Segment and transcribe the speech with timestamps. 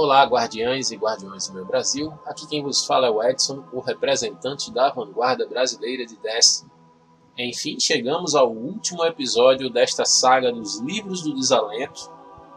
[0.00, 2.16] Olá, guardiães e guardiões do meu Brasil.
[2.24, 6.70] Aqui quem vos fala é o Edson, o representante da vanguarda brasileira de Destiny.
[7.36, 12.12] Enfim, chegamos ao último episódio desta saga dos Livros do Desalento,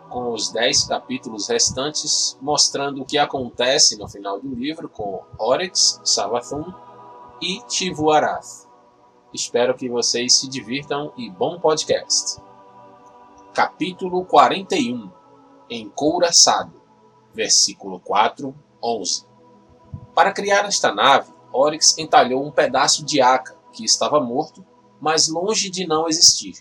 [0.08, 6.00] com os 10 capítulos restantes, mostrando o que acontece no final do livro com Oryx,
[6.06, 6.72] Savathun
[7.42, 8.68] e Tivuarath.
[9.34, 12.40] Espero que vocês se divirtam e bom podcast.
[13.52, 15.10] Capítulo 41
[15.72, 16.81] Encouraçado
[17.34, 19.26] versículo 4, 11.
[20.14, 24.66] Para criar esta nave, Oryx entalhou um pedaço de Aca, que estava morto,
[25.00, 26.60] mas longe de não existir.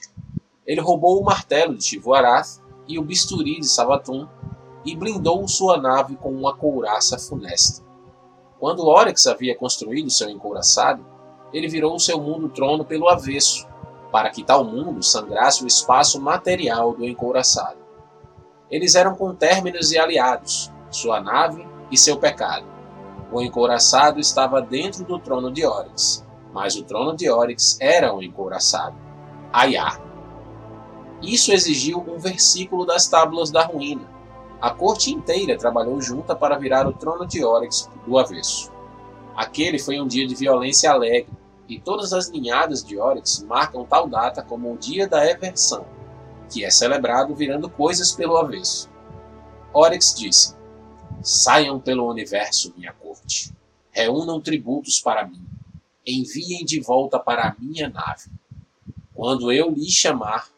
[0.66, 4.26] Ele roubou o martelo de Tivuarath e o bisturi de Savatun
[4.84, 7.82] e blindou sua nave com uma couraça funesta.
[8.58, 11.04] Quando Oryx havia construído seu encouraçado,
[11.52, 13.66] ele virou seu mundo trono pelo avesso,
[14.12, 17.79] para que tal mundo sangrasse o espaço material do encouraçado.
[18.70, 22.64] Eles eram contérminos e aliados, sua nave e seu pecado.
[23.32, 28.22] O encouraçado estava dentro do trono de Oryx, mas o trono de Oryx era o
[28.22, 28.96] encouraçado,
[29.52, 30.00] Ayá.
[31.20, 34.08] Isso exigiu um versículo das tábuas da ruína.
[34.60, 38.70] A corte inteira trabalhou junta para virar o trono de Oryx do avesso.
[39.34, 41.32] Aquele foi um dia de violência alegre,
[41.68, 45.84] e todas as linhadas de Oryx marcam tal data como o dia da eversão
[46.50, 48.90] que é celebrado virando coisas pelo avesso.
[49.72, 50.56] Oryx disse:
[51.22, 53.52] Saiam pelo universo, minha corte.
[53.90, 55.44] Reúnam tributos para mim.
[56.06, 58.30] Enviem de volta para a minha nave.
[59.14, 60.48] Quando eu lhe chamar,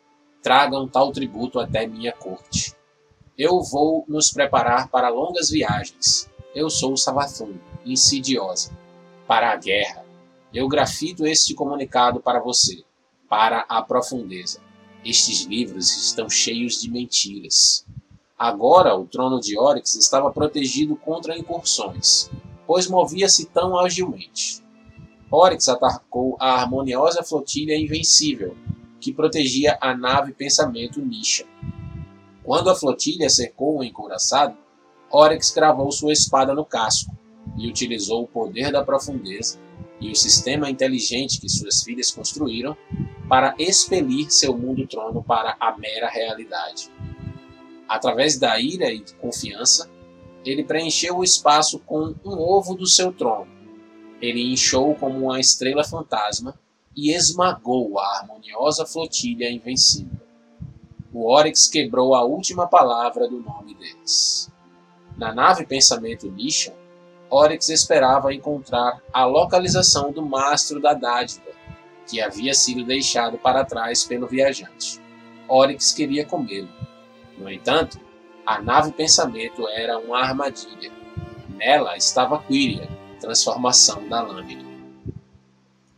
[0.42, 2.74] tragam tal tributo até minha corte.
[3.36, 6.30] Eu vou nos preparar para longas viagens.
[6.54, 7.54] Eu sou Savathun,
[7.84, 8.70] insidiosa.
[9.26, 10.04] Para a guerra.
[10.52, 12.84] Eu grafito este comunicado para você,
[13.28, 14.60] para a profundeza.
[15.05, 17.84] Estes livros estão cheios de mentiras.
[18.38, 22.31] Agora o trono de Oryx estava protegido contra incursões,
[22.66, 24.62] pois movia-se tão agilmente.
[25.28, 28.56] Oryx atacou a harmoniosa flotilha invencível,
[29.00, 31.47] que protegia a nave Pensamento Nisha.
[32.44, 34.56] Quando a flotilha cercou o encouraçado,
[35.10, 37.12] Oryx cravou sua espada no casco
[37.59, 39.59] e utilizou o poder da profundeza
[40.02, 42.76] e o sistema inteligente que suas filhas construíram
[43.28, 46.90] para expelir seu mundo-trono para a mera realidade.
[47.88, 49.88] Através da ira e confiança,
[50.44, 53.46] ele preencheu o espaço com um ovo do seu trono.
[54.20, 56.58] Ele inchou como uma estrela fantasma
[56.96, 60.20] e esmagou a harmoniosa flotilha invencível.
[61.12, 64.50] O Oryx quebrou a última palavra do nome deles.
[65.16, 66.74] Na nave Pensamento Nisha,
[67.34, 71.50] Oryx esperava encontrar a localização do mastro da dádiva,
[72.06, 75.00] que havia sido deixado para trás pelo viajante.
[75.48, 76.69] Oryx queria comê-lo.
[77.38, 77.98] No entanto,
[78.44, 80.93] a nave pensamento era uma armadilha.
[81.56, 82.87] Nela estava Quiria,
[83.19, 84.70] transformação da lâmina.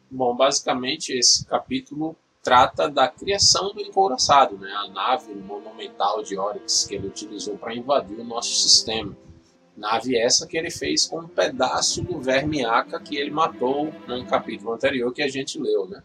[0.08, 2.14] Bom, basicamente esse capítulo
[2.44, 4.70] trata da criação do encouraçado, né?
[4.70, 9.23] a nave monumental de Oryx que ele utilizou para invadir o nosso sistema.
[9.76, 12.62] Nave essa que ele fez com um pedaço do verme
[13.04, 16.02] que ele matou no capítulo anterior que a gente leu, né?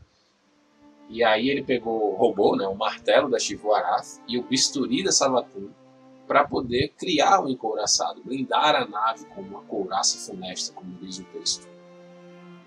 [1.09, 5.69] E aí ele pegou, roubou né, o martelo da Chivuarath e o bisturi da Savatun
[6.27, 11.17] para poder criar o um encouraçado, blindar a nave com uma couraça funesta, como diz
[11.17, 11.67] o texto.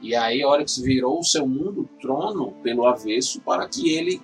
[0.01, 4.21] E aí Oryx virou o seu mundo trono pelo avesso para que ele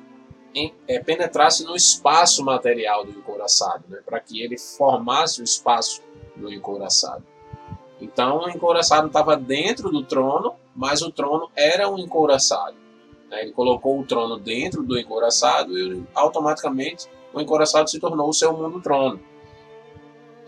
[0.88, 6.02] é, penetrasse no espaço material do encouraçado, né, para que ele formasse o espaço
[6.38, 7.24] do encouraçado.
[8.00, 12.76] Então o encouraçado estava dentro do trono, mas o trono era um encouraçado.
[13.30, 13.42] Né?
[13.42, 18.52] Ele colocou o trono dentro do encouraçado e automaticamente o encouraçado se tornou o seu
[18.52, 19.20] mundo trono.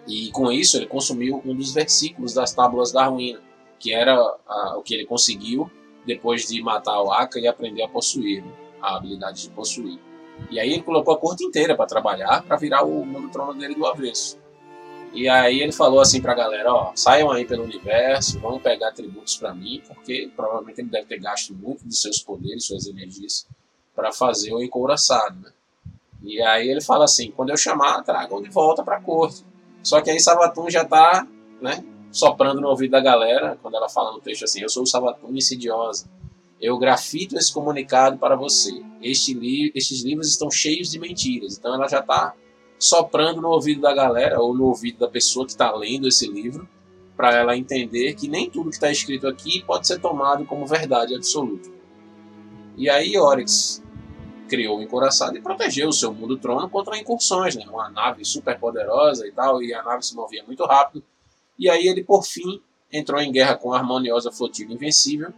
[0.07, 3.41] E com isso ele consumiu um dos versículos das tábuas da ruína,
[3.79, 5.71] que era a, o que ele conseguiu
[6.07, 8.43] depois de matar o Aka e aprender a possuir,
[8.81, 9.99] a habilidade de possuir.
[10.51, 13.75] E aí ele colocou a corte inteira para trabalhar, para virar o mundo trono dele
[13.75, 14.39] do avesso.
[15.13, 19.37] E aí ele falou assim pra galera, ó, saiam aí pelo universo, vão pegar atributos
[19.37, 23.47] para mim, porque provavelmente ele deve ter gasto muito de seus poderes, suas energias,
[23.95, 25.53] para fazer o encouraçado, né?
[26.23, 29.45] E aí ele fala assim, quando eu chamar, tragam de volta pra corte.
[29.83, 31.27] Só que aí Savatun já tá,
[31.61, 31.83] né,
[32.13, 35.35] soprando no ouvido da galera, quando ela fala no texto assim, eu sou o Savatun
[35.35, 36.09] insidiosa.
[36.61, 38.83] Eu grafito esse comunicado para você.
[39.01, 41.57] Este li estes livros estão cheios de mentiras.
[41.57, 42.35] Então ela já está
[42.81, 46.67] soprando no ouvido da galera ou no ouvido da pessoa que está lendo esse livro,
[47.15, 51.15] para ela entender que nem tudo que está escrito aqui pode ser tomado como verdade
[51.15, 51.69] absoluta.
[52.79, 53.83] E aí Oryx
[54.49, 57.67] criou o encoraçado e protegeu o seu mundo trono contra incursões, né?
[57.69, 61.05] Uma nave super poderosa e tal, e a nave se movia muito rápido.
[61.59, 65.33] E aí ele, por fim, entrou em guerra com a harmoniosa flotilha invencível,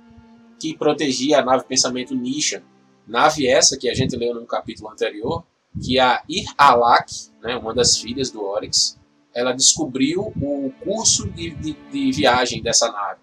[0.60, 2.62] que protegia a nave Pensamento Nisha.
[3.04, 5.44] Nave essa que a gente leu no capítulo anterior,
[5.80, 8.98] que a Ir-Alak, né, uma das filhas do Oryx,
[9.34, 13.20] ela descobriu o curso de, de, de viagem dessa nave.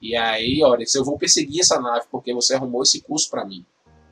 [0.00, 3.64] E aí, Oryx, eu vou perseguir essa nave porque você arrumou esse curso para mim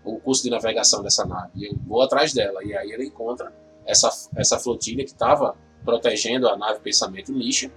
[0.04, 1.50] o custo de navegação dessa nave.
[1.54, 2.62] E eu vou atrás dela.
[2.62, 3.52] E aí ele encontra
[3.86, 7.72] essa, essa flotilha que estava protegendo a nave Pensamento Nisha.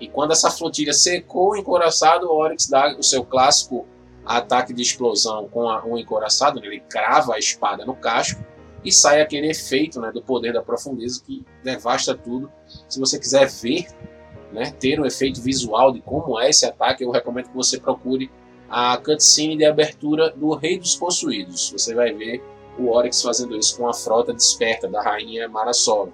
[0.00, 3.86] E quando essa flotilha secou o encoraçado, o Oryx dá o seu clássico
[4.24, 6.66] ataque de explosão com a, o encoraçado, né?
[6.66, 8.42] ele crava a espada no casco
[8.84, 12.50] e sai aquele efeito né, do poder da profundeza que devasta tudo.
[12.88, 13.86] Se você quiser ver,
[14.52, 18.30] né, ter um efeito visual de como é esse ataque, eu recomendo que você procure
[18.68, 21.70] a cutscene de abertura do Rei dos Possuídos.
[21.70, 22.42] Você vai ver
[22.78, 26.10] o Oryx fazendo isso com a frota desperta da rainha Marasov.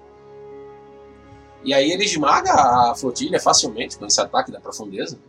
[1.63, 5.19] E aí ele esmaga a flotilha facilmente com esse ataque da profundeza.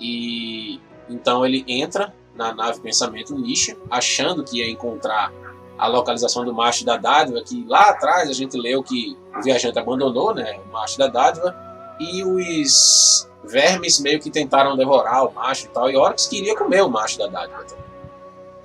[0.00, 5.32] E então ele entra na nave Pensamento Nisha, achando que ia encontrar
[5.78, 9.78] a localização do macho da dádiva, que lá atrás a gente leu que o viajante
[9.78, 11.54] abandonou, né, o macho da dádiva,
[12.00, 16.82] e os vermes meio que tentaram devorar o macho e tal, e Oryx queria comer
[16.82, 17.88] o macho da dádiva também.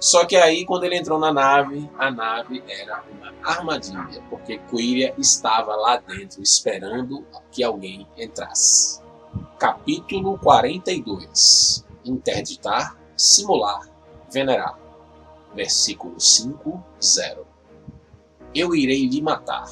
[0.04, 5.13] Só que aí, quando ele entrou na nave, a nave era uma armadilha, porque Quiria
[5.18, 9.01] estava lá dentro esperando que alguém entrasse.
[9.57, 13.88] Capítulo 42 Interditar, Simular,
[14.30, 14.83] Venerar.
[15.56, 17.48] Versículo 5, 0
[18.54, 19.68] Eu irei lhe matar,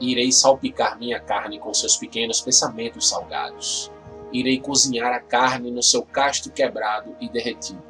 [0.00, 3.90] Irei salpicar minha carne com seus pequenos pensamentos salgados.
[4.32, 7.82] Irei cozinhar a carne no seu casto quebrado e derretido.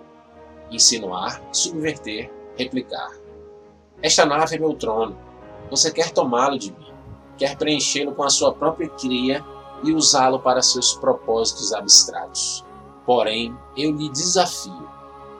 [0.70, 3.10] Insinuar, subverter, replicar.
[4.02, 5.16] Esta nave é meu trono.
[5.70, 6.92] Você quer tomá-lo de mim.
[7.38, 9.42] Quer preenchê-lo com a sua própria cria
[9.82, 12.64] e usá-lo para seus propósitos abstratos.
[13.06, 14.88] Porém, eu lhe desafio: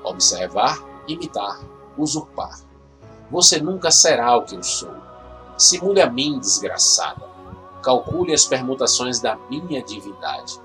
[0.03, 1.61] observar, imitar,
[1.97, 2.61] usurpar.
[3.31, 4.95] Você nunca será o que eu sou.
[5.57, 7.29] Simule a mim, desgraçada.
[7.83, 10.61] Calcule as permutações da minha divindade.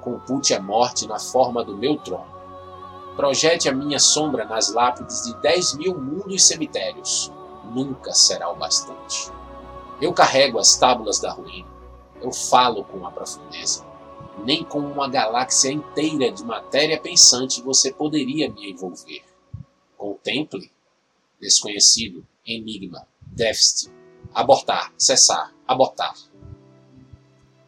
[0.00, 2.32] Compute a morte na forma do meu trono.
[3.16, 7.32] Projete a minha sombra nas lápides de dez mil mundos cemitérios.
[7.64, 9.30] Nunca será o bastante.
[10.00, 11.68] Eu carrego as tábulas da ruína.
[12.20, 13.84] Eu falo com a profundeza.
[14.44, 19.22] Nem com uma galáxia inteira de matéria pensante você poderia me envolver.
[20.02, 20.68] Contemple,
[21.40, 23.88] desconhecido, enigma, déficit,
[24.34, 26.12] abortar, cessar, abortar.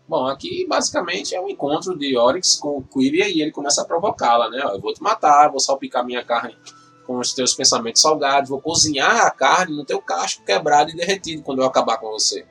[0.09, 4.51] Bom, aqui basicamente é um encontro de Oryx com Quiria e ele começa a provocá-la,
[4.51, 4.61] né?
[4.65, 6.59] Eu vou te matar, vou salpicar minha carne
[7.07, 11.45] com os teus pensamentos salgados, vou cozinhar a carne no teu casco quebrado e derretido
[11.45, 12.45] quando eu acabar com você.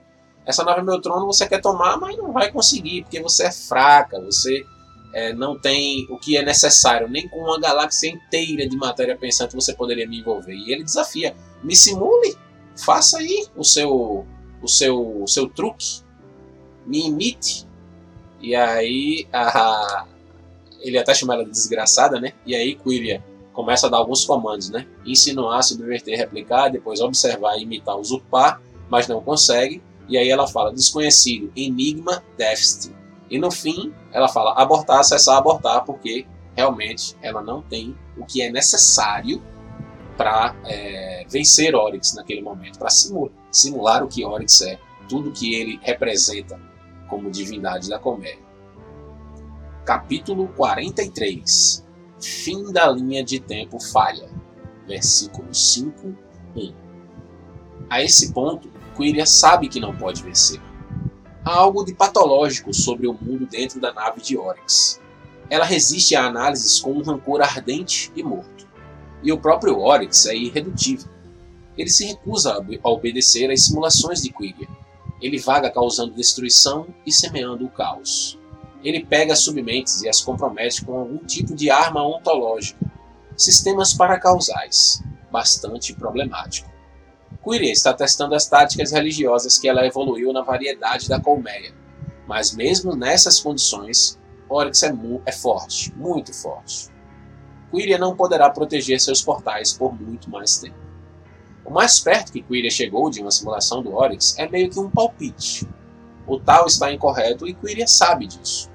[0.45, 3.51] Essa nave é meu trono você quer tomar, mas não vai conseguir, porque você é
[3.51, 4.65] fraca, você
[5.13, 9.55] é, não tem o que é necessário, nem com uma galáxia inteira de matéria pensante
[9.55, 10.55] você poderia me envolver.
[10.55, 12.35] E ele desafia: me simule,
[12.75, 14.25] faça aí o seu
[14.61, 16.01] o seu o seu truque,
[16.85, 17.67] me imite.
[18.41, 20.05] E aí a,
[20.81, 22.33] ele até chama ela de desgraçada, né?
[22.45, 24.87] E aí Quiria começa a dar alguns comandos, né?
[25.05, 29.81] Insinuar, subverter, replicar, depois observar, imitar, usurpar, mas não consegue.
[30.09, 32.93] E aí ela fala desconhecido, enigma, déficit.
[33.29, 38.41] E no fim ela fala abortar, acessar, abortar, porque realmente ela não tem o que
[38.41, 39.41] é necessário
[40.17, 45.55] para é, vencer Oryx naquele momento, para simular, simular o que Oryx é, tudo que
[45.55, 46.59] ele representa
[47.09, 48.43] como divindade da comédia.
[49.83, 51.83] Capítulo 43
[52.23, 54.29] Fim da linha de tempo falha.
[54.87, 56.15] Versículo 5,
[56.55, 56.73] 1.
[57.89, 60.61] A esse ponto, Quiria sabe que não pode vencer.
[61.45, 65.01] Há algo de patológico sobre o mundo dentro da nave de Oryx.
[65.49, 68.65] Ela resiste a análises com um rancor ardente e morto.
[69.21, 71.11] E o próprio Oryx é irredutível.
[71.77, 74.69] Ele se recusa a obedecer às simulações de Quiria.
[75.21, 78.39] Ele vaga causando destruição e semeando o caos.
[78.81, 82.79] Ele pega submentes e as compromete com algum tipo de arma ontológica.
[83.35, 86.72] Sistemas paracausais, bastante problemático.
[87.43, 91.73] Quiria está testando as táticas religiosas que ela evoluiu na variedade da colmeia.
[92.25, 94.93] Mas mesmo nessas condições, Oryx é,
[95.25, 96.89] é forte, muito forte.
[97.69, 100.77] Quiria não poderá proteger seus portais por muito mais tempo.
[101.65, 104.89] O mais perto que Quiria chegou de uma simulação do Oryx é meio que um
[104.89, 105.67] palpite.
[106.25, 108.71] O tal está incorreto e Quiria sabe disso.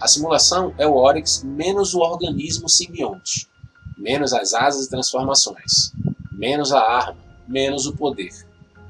[0.00, 3.48] A simulação é o Oryx menos o organismo simbionte,
[3.96, 5.92] menos as asas e transformações,
[6.30, 8.32] Menos a arma, menos o poder.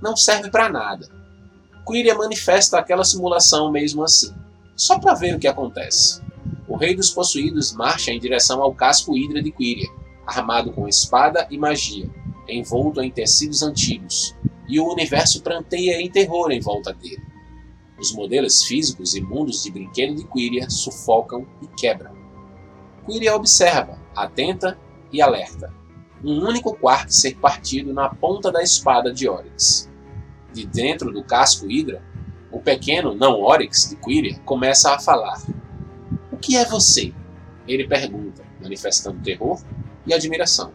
[0.01, 1.09] Não serve para nada.
[1.87, 4.35] Quiria manifesta aquela simulação mesmo assim,
[4.75, 6.21] só para ver o que acontece.
[6.69, 9.89] O rei dos possuídos marcha em direção ao casco Hidra de Quiria,
[10.27, 12.11] armado com espada e magia,
[12.49, 14.35] envolto em tecidos antigos,
[14.69, 17.23] e o universo pranteia em terror em volta dele.
[17.99, 22.15] Os modelos físicos e mundos de brinquedo de Quiria sufocam e quebram.
[23.07, 24.79] Quiria observa, atenta
[25.13, 25.73] e alerta.
[26.25, 29.91] Um único quark ser partido na ponta da espada de Oryx.
[30.53, 32.03] De dentro do casco Hydra,
[32.51, 35.43] o pequeno não Oryx de Quiria começa a falar.
[36.33, 37.13] O que é você?
[37.69, 39.61] Ele pergunta, manifestando terror
[40.07, 40.73] e admiração.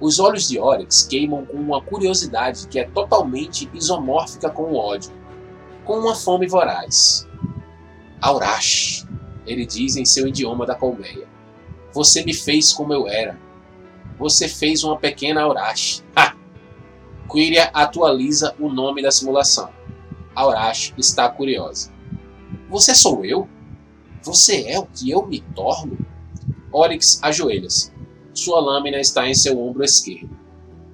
[0.00, 5.12] Os olhos de Oryx queimam com uma curiosidade que é totalmente isomórfica com o ódio,
[5.84, 7.28] com uma fome voraz.
[8.20, 9.06] Aurash,
[9.46, 11.28] ele diz em seu idioma da colmeia.
[11.92, 13.38] Você me fez como eu era.
[14.18, 16.04] Você fez uma pequena Aurash.
[16.16, 16.36] Ha!
[17.30, 19.70] Quiria atualiza o nome da simulação.
[20.34, 21.92] Aurash está curiosa.
[22.68, 23.48] Você sou eu?
[24.22, 25.98] Você é o que eu me torno?
[26.72, 27.92] Oryx ajoelha-se.
[28.32, 30.36] Sua lâmina está em seu ombro esquerdo.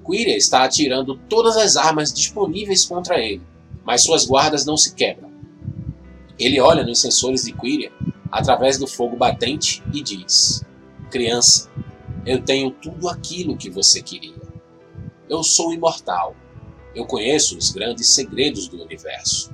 [0.05, 3.41] Quiria está atirando todas as armas disponíveis contra ele,
[3.85, 5.31] mas suas guardas não se quebram.
[6.37, 7.91] Ele olha nos sensores de Quiria
[8.31, 10.63] através do fogo batente e diz:
[11.09, 11.70] Criança,
[12.25, 14.35] eu tenho tudo aquilo que você queria.
[15.27, 16.35] Eu sou imortal.
[16.93, 19.51] Eu conheço os grandes segredos do universo.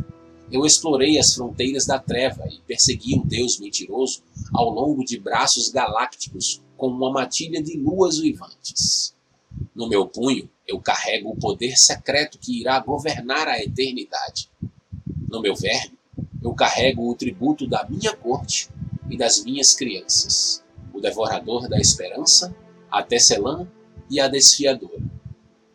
[0.52, 5.70] Eu explorei as fronteiras da treva e persegui o Deus mentiroso ao longo de braços
[5.70, 9.16] galácticos com uma matilha de luas uivantes.
[9.76, 14.50] No meu punho, eu carrego o poder secreto que irá governar a eternidade.
[15.30, 15.98] No meu verme,
[16.42, 18.70] eu carrego o tributo da minha corte
[19.10, 20.64] e das minhas crianças,
[20.98, 22.56] o devorador da esperança,
[22.92, 23.68] a tecelã
[24.10, 25.04] e a desfiadora.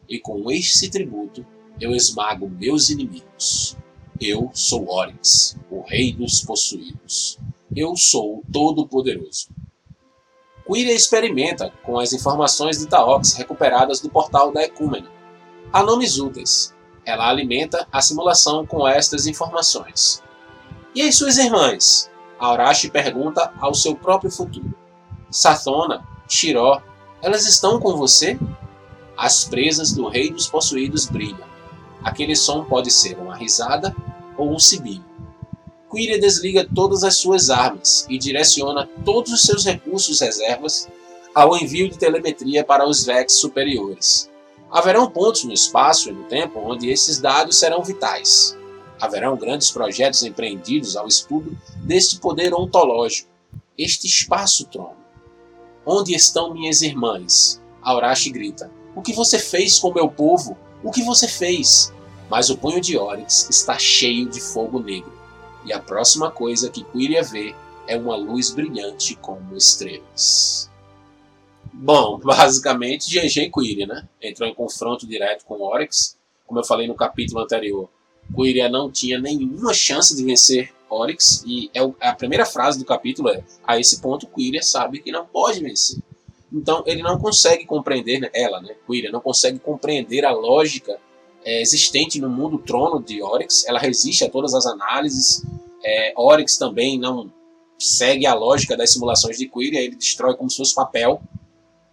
[0.08, 1.46] E com este tributo,
[1.80, 3.76] eu esmago meus inimigos.
[4.20, 7.38] Eu sou Oryx, o rei dos possuídos.
[7.74, 9.48] Eu sou o Todo-Poderoso.
[10.66, 15.10] Quiria experimenta com as informações de Taox recuperadas do portal da Ecúmena.
[15.72, 16.74] Há nomes úteis.
[17.04, 20.22] Ela alimenta a simulação com estas informações.
[20.94, 22.10] E as suas irmãs?
[22.38, 24.81] Aurashi pergunta ao seu próprio futuro.
[25.32, 26.82] Sathona, Shiró,
[27.22, 28.38] elas estão com você?
[29.16, 31.50] As presas do rei dos possuídos brilham.
[32.04, 33.96] Aquele som pode ser uma risada
[34.36, 35.04] ou um sibilo.
[35.90, 40.88] Quiria desliga todas as suas armas e direciona todos os seus recursos reservas
[41.34, 44.30] ao envio de telemetria para os Vex superiores.
[44.70, 48.56] Haverão pontos no espaço e no tempo onde esses dados serão vitais.
[49.00, 53.28] Haverão grandes projetos empreendidos ao estudo deste poder ontológico,
[53.76, 55.01] este espaço-trono.
[55.84, 57.60] Onde estão minhas irmãs?
[57.82, 58.70] Aurashi grita.
[58.94, 60.56] O que você fez com meu povo?
[60.82, 61.92] O que você fez?
[62.30, 65.22] Mas o punho de Oryx está cheio de fogo negro
[65.64, 67.54] e a próxima coisa que Quiria vê
[67.86, 70.70] é uma luz brilhante como estrelas.
[71.72, 74.08] Bom, basicamente GG Quiria, né?
[74.20, 76.16] Entrou em confronto direto com Oryx.
[76.46, 77.88] Como eu falei no capítulo anterior,
[78.34, 83.30] Quiria não tinha nenhuma chance de vencer Oryx e é a primeira frase do capítulo
[83.30, 85.98] é: a esse ponto Quiria sabe que não pode vencer.
[86.52, 88.30] Então ele não consegue compreender, né?
[88.34, 90.98] ela, né, Quiria, não consegue compreender a lógica
[91.44, 93.64] é, existente no mundo trono de Oryx.
[93.66, 95.42] Ela resiste a todas as análises.
[95.82, 97.32] É, Oryx também não
[97.78, 101.20] segue a lógica das simulações de Quiria, ele destrói como se fosse papel.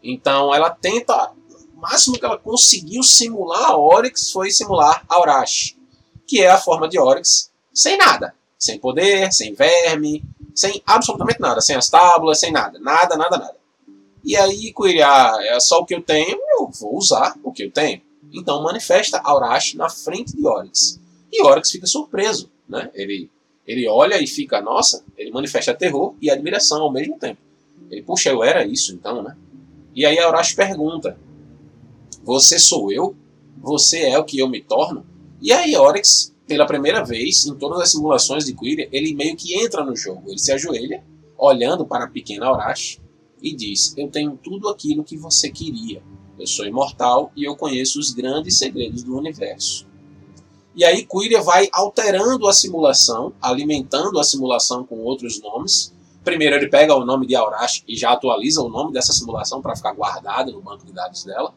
[0.03, 1.31] Então ela tenta,
[1.75, 5.75] o máximo que ela conseguiu simular a Oryx foi simular Aurash,
[6.27, 10.23] que é a forma de Oryx sem nada, sem poder, sem verme,
[10.53, 13.55] sem absolutamente nada, sem as tábuas, sem nada, nada, nada, nada.
[14.23, 17.63] E aí Quiria, ah, é só o que eu tenho, eu vou usar o que
[17.63, 18.01] eu tenho.
[18.33, 20.99] Então manifesta Aurash na frente de Oryx.
[21.31, 22.51] E Oryx fica surpreso.
[22.67, 22.91] Né?
[22.93, 23.29] Ele,
[23.65, 27.39] ele olha e fica, nossa, ele manifesta terror e admiração ao mesmo tempo.
[27.89, 29.35] Ele, puxa, eu era isso então, né?
[29.95, 31.17] E aí Aurash pergunta:
[32.23, 33.15] Você sou eu?
[33.57, 35.05] Você é o que eu me torno?
[35.41, 39.53] E aí Oryx, pela primeira vez em todas as simulações de Quiria, ele meio que
[39.53, 40.23] entra no jogo.
[40.27, 41.03] Ele se ajoelha,
[41.37, 42.99] olhando para a pequena Aurash,
[43.39, 46.01] e diz: Eu tenho tudo aquilo que você queria.
[46.39, 49.85] Eu sou imortal e eu conheço os grandes segredos do universo.
[50.75, 55.93] E aí Quiria vai alterando a simulação, alimentando a simulação com outros nomes.
[56.23, 59.75] Primeiro ele pega o nome de Aurash e já atualiza o nome dessa simulação para
[59.75, 61.53] ficar guardado no banco de dados dela.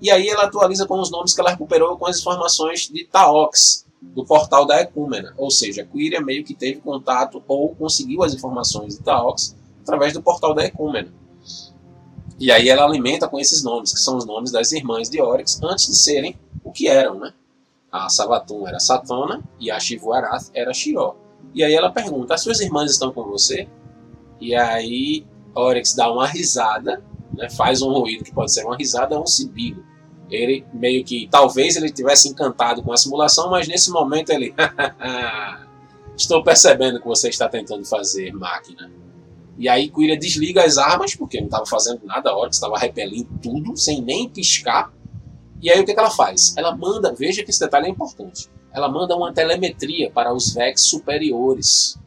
[0.00, 3.85] E aí ela atualiza com os nomes que ela recuperou com as informações de Taox,
[4.00, 5.34] do portal da Ecúmena.
[5.36, 10.22] Ou seja, Quiria meio que teve contato ou conseguiu as informações de Taox através do
[10.22, 11.12] portal da Ecúmena.
[12.38, 15.60] E aí ela alimenta com esses nomes, que são os nomes das irmãs de Oryx,
[15.62, 17.32] antes de serem o que eram, né?
[17.90, 21.16] A Savatun era Satona e a Shivuarath era Shiró.
[21.54, 23.66] E aí ela pergunta: as suas irmãs estão com você?
[24.38, 25.24] E aí
[25.54, 29.26] Oryx dá uma risada, né, faz um ruído que pode ser uma risada ou um
[29.26, 29.82] sibigo.
[30.30, 34.54] Ele meio que, talvez ele tivesse encantado com a simulação, mas nesse momento ele.
[36.16, 38.90] Estou percebendo o que você está tentando fazer, máquina.
[39.58, 43.76] E aí Quira desliga as armas, porque não estava fazendo nada, Oryx estava repelindo tudo,
[43.76, 44.92] sem nem piscar.
[45.60, 46.54] E aí o que, que ela faz?
[46.56, 48.48] Ela manda, veja que esse detalhe é importante.
[48.72, 51.98] Ela manda uma telemetria para os VEX superiores.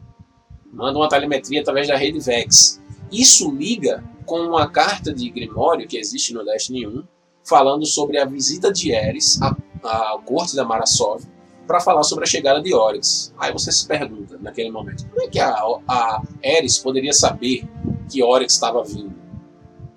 [0.72, 2.80] Manda uma telemetria através da rede VEX.
[3.10, 7.02] Isso liga com uma carta de Grimório que existe no Destiny 1,
[7.50, 11.24] falando sobre a visita de Eris à, corte da Marasov
[11.66, 13.34] para falar sobre a chegada de Oryx.
[13.36, 15.52] Aí você se pergunta, naquele momento, como é que a,
[15.88, 17.68] a Eris poderia saber
[18.08, 19.12] que Oryx estava vindo?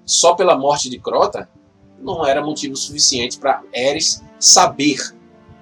[0.03, 1.47] Só pela morte de Crota?
[1.99, 4.97] Não era motivo suficiente para Eris saber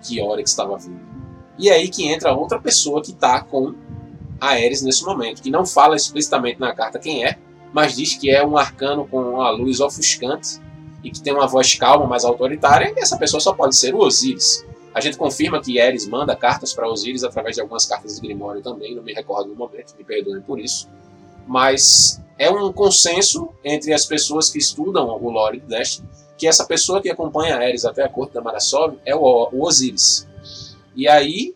[0.02, 1.02] que Oryx estava vindo.
[1.60, 3.76] E aí que entra outra pessoa que está com
[4.40, 7.38] a Eris nesse momento, que não fala explicitamente na carta quem é,
[7.74, 10.60] mas diz que é um arcano com a luz ofuscante
[11.04, 14.66] e que tem uma voz calma, mais autoritária, essa pessoa só pode ser o Osiris.
[14.94, 18.62] A gente confirma que Eris manda cartas para Osiris através de algumas cartas de Grimório
[18.62, 20.90] também, não me recordo no momento, me perdoem por isso.
[21.48, 26.08] Mas é um consenso entre as pessoas que estudam o lore de Destiny
[26.42, 30.28] que essa pessoa que acompanha Eris até a corte da Marasov é o, Osiris.
[30.96, 31.54] E aí,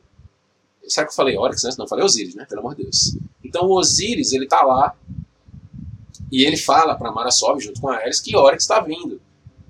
[0.88, 1.76] será que eu falei Oryx antes?
[1.76, 2.46] Não, falei Osiris, né?
[2.48, 3.18] Pelo amor de Deus.
[3.44, 4.96] Então o Osiris, ele tá lá
[6.32, 9.20] e ele fala para Marasov, junto com a Ares, que Oryx está vindo.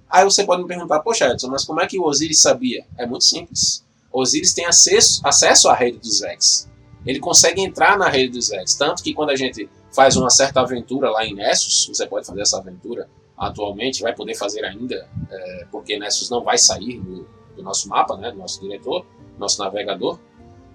[0.10, 2.86] Aí você pode me perguntar, poxa Edson, mas como é que o Osiris sabia?
[2.98, 3.84] É muito simples.
[4.12, 6.70] Osiris tem acesso, acesso à rede dos Vex.
[7.06, 8.76] Ele consegue entrar na rede dos Vex.
[8.76, 12.42] Tanto que quando a gente faz uma certa aventura lá em Nessus, você pode fazer
[12.42, 17.64] essa aventura atualmente, vai poder fazer ainda, é, porque Nessus não vai sair do, do,
[17.64, 19.06] nosso mapa, né, do nosso diretor,
[19.38, 20.18] nosso navegador.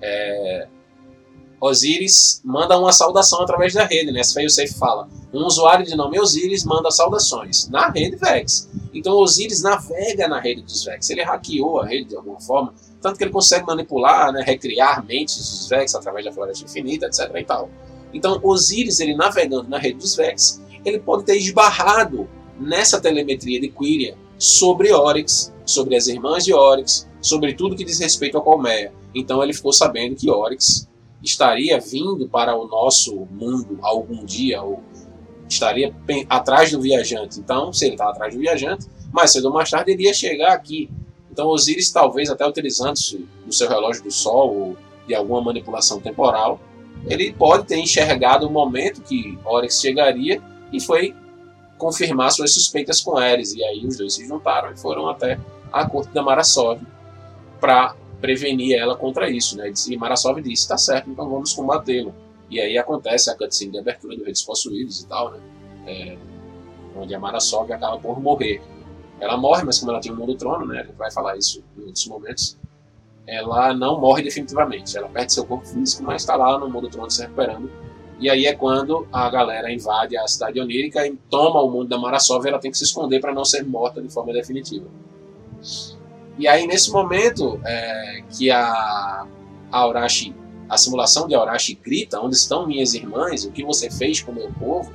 [0.00, 0.68] É,
[1.60, 4.22] Osiris manda uma saudação através da rede, né?
[4.22, 5.08] Safe fala.
[5.32, 8.68] Um usuário de nome Osiris manda saudações na rede Vex.
[8.94, 11.10] Então Osiris navega na rede dos Vex.
[11.10, 15.36] Ele hackeou a rede de alguma forma, tanto que ele consegue manipular, né, recriar mentes
[15.36, 17.30] dos Vex através da Floresta Infinita, etc.
[17.34, 17.68] E tal.
[18.12, 23.68] Então Osiris, ele navegando na rede dos Vex, ele pode ter esbarrado nessa telemetria de
[23.68, 28.92] Quiria sobre Oryx, sobre as irmãs de Oryx, sobre tudo que diz respeito a Colmeia.
[29.14, 30.88] Então ele ficou sabendo que Oryx
[31.22, 34.82] estaria vindo para o nosso mundo algum dia, ou
[35.48, 35.94] estaria
[36.28, 37.40] atrás do viajante.
[37.40, 40.52] Então, se ele está atrás do viajante, mais cedo ou mais tarde ele iria chegar
[40.52, 40.90] aqui.
[41.30, 46.60] Então, Osiris, talvez até utilizando-se do seu relógio do Sol ou de alguma manipulação temporal,
[47.06, 51.14] ele pode ter enxergado o momento que Oryx chegaria e foi
[51.78, 53.54] confirmar suas suspeitas com Ares.
[53.54, 55.38] E aí os dois se juntaram e foram até
[55.72, 56.80] a corte da Marasov
[57.60, 59.72] para prevenir ela contra isso, né?
[59.88, 62.14] E Marasov disse, tá certo, então vamos combatê-lo.
[62.50, 65.40] E aí acontece a cutscene de abertura do Redes Possuídos e tal, né?
[65.86, 66.18] É,
[66.96, 68.60] onde a Marasov acaba por morrer.
[69.20, 70.80] Ela morre, mas como ela tem um mundo trono, né?
[70.80, 72.58] A gente vai falar isso em outros momentos.
[73.26, 74.96] Ela não morre definitivamente.
[74.96, 77.70] Ela perde seu corpo físico, mas está lá no mundo trono se recuperando.
[78.18, 81.98] E aí é quando a galera invade a cidade onírica e toma o mundo da
[81.98, 84.86] Marasov ela tem que se esconder para não ser morta de forma definitiva.
[86.40, 89.26] E aí, nesse momento é, que a, a
[89.70, 90.34] Aurashi,
[90.70, 93.44] a simulação de Aurashi grita: Onde estão minhas irmãs?
[93.44, 94.90] O que você fez com meu povo?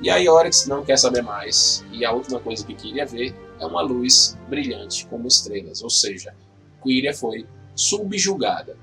[0.00, 1.84] E aí, Oryx não quer saber mais.
[1.92, 5.82] E a última coisa que queria ver é uma luz brilhante como estrelas.
[5.82, 6.34] Ou seja,
[6.82, 7.46] Quiria foi
[7.76, 8.74] subjugada.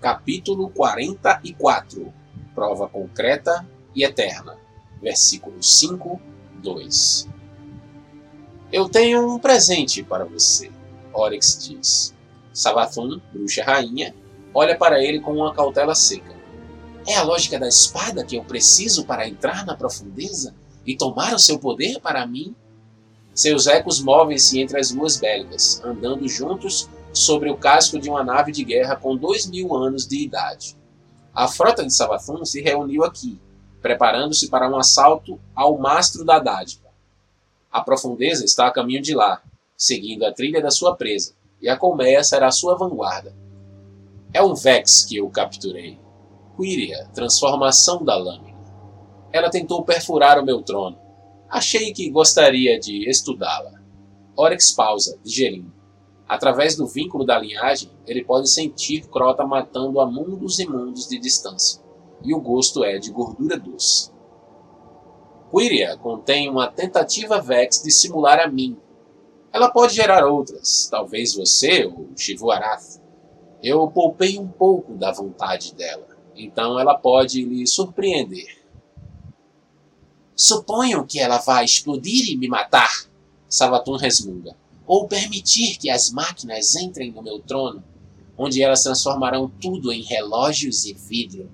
[0.00, 2.14] Capítulo 44
[2.54, 4.56] Prova concreta e eterna.
[5.02, 6.20] Versículo 5,
[6.62, 7.28] 2.
[8.72, 10.75] Eu tenho um presente para você.
[11.16, 12.14] Oryx diz.
[12.52, 14.14] Savathun, bruxa rainha,
[14.54, 16.34] olha para ele com uma cautela seca.
[17.06, 21.38] É a lógica da espada que eu preciso para entrar na profundeza e tomar o
[21.38, 22.54] seu poder para mim?
[23.34, 28.50] Seus ecos movem-se entre as ruas bélicas, andando juntos sobre o casco de uma nave
[28.50, 30.76] de guerra com dois mil anos de idade.
[31.34, 33.38] A frota de Savathun se reuniu aqui,
[33.82, 36.88] preparando-se para um assalto ao mastro da dádiva.
[37.70, 39.42] A profundeza está a caminho de lá,
[39.76, 43.34] seguindo a trilha da sua presa, e a colmeia será sua vanguarda.
[44.32, 45.98] É um Vex que eu capturei.
[46.56, 48.56] Quiria, transformação da lâmina.
[49.32, 50.98] Ela tentou perfurar o meu trono.
[51.48, 53.80] Achei que gostaria de estudá-la.
[54.36, 55.72] Oryx pausa, digerindo.
[56.28, 61.18] Através do vínculo da linhagem, ele pode sentir Crota matando a mundos e mundos de
[61.18, 61.80] distância.
[62.22, 64.10] E o gosto é de gordura doce.
[65.54, 68.76] Quiria contém uma tentativa Vex de simular a mim.
[69.56, 73.00] Ela pode gerar outras, talvez você ou Shivuarath.
[73.62, 78.62] Eu poupei um pouco da vontade dela, então ela pode lhe surpreender.
[80.36, 83.06] Suponho que ela vai explodir e me matar,
[83.48, 84.54] Savatun resmunga,
[84.86, 87.82] ou permitir que as máquinas entrem no meu trono,
[88.36, 91.50] onde elas transformarão tudo em relógios e vidro.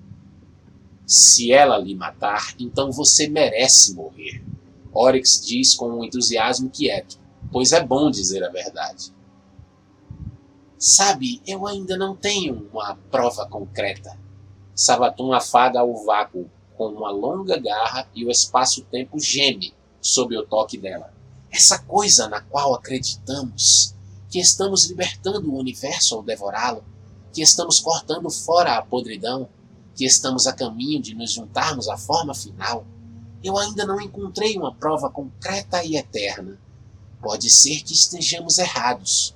[1.07, 4.43] Se ela lhe matar, então você merece morrer.
[4.91, 7.22] Oryx diz com um entusiasmo quieto,
[7.53, 9.13] pois é bom dizer a verdade.
[10.77, 14.17] Sabe, eu ainda não tenho uma prova concreta.
[14.75, 20.77] Savatun afaga o vácuo com uma longa garra e o espaço-tempo geme sob o toque
[20.77, 21.13] dela.
[21.51, 23.95] Essa coisa na qual acreditamos,
[24.29, 26.83] que estamos libertando o universo ao devorá-lo,
[27.31, 29.47] que estamos cortando fora a podridão,
[29.95, 32.83] que estamos a caminho de nos juntarmos à forma final,
[33.43, 36.57] eu ainda não encontrei uma prova concreta e eterna.
[37.23, 39.33] Pode ser que estejamos errados.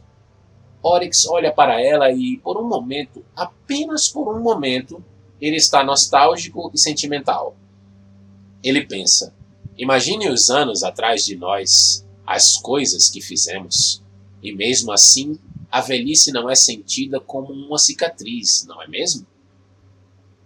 [0.84, 5.02] Oryx olha para ela e, por um momento, apenas por um momento,
[5.40, 7.56] ele está nostálgico e sentimental.
[8.62, 9.34] Ele pensa:
[9.78, 14.04] imagine os anos atrás de nós, as coisas que fizemos,
[14.44, 15.40] e mesmo assim
[15.72, 19.26] a velhice não é sentida como uma cicatriz, não é mesmo?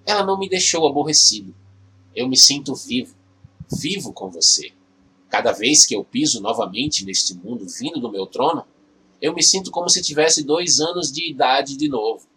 [0.06, 1.56] Ela não me deixou aborrecido.
[2.16, 3.16] Eu me sinto vivo,
[3.72, 4.74] vivo com você.
[5.32, 8.66] Cada vez que eu piso novamente neste mundo vindo do meu trono,
[9.22, 12.28] eu me sinto como se tivesse dois anos de idade de novo,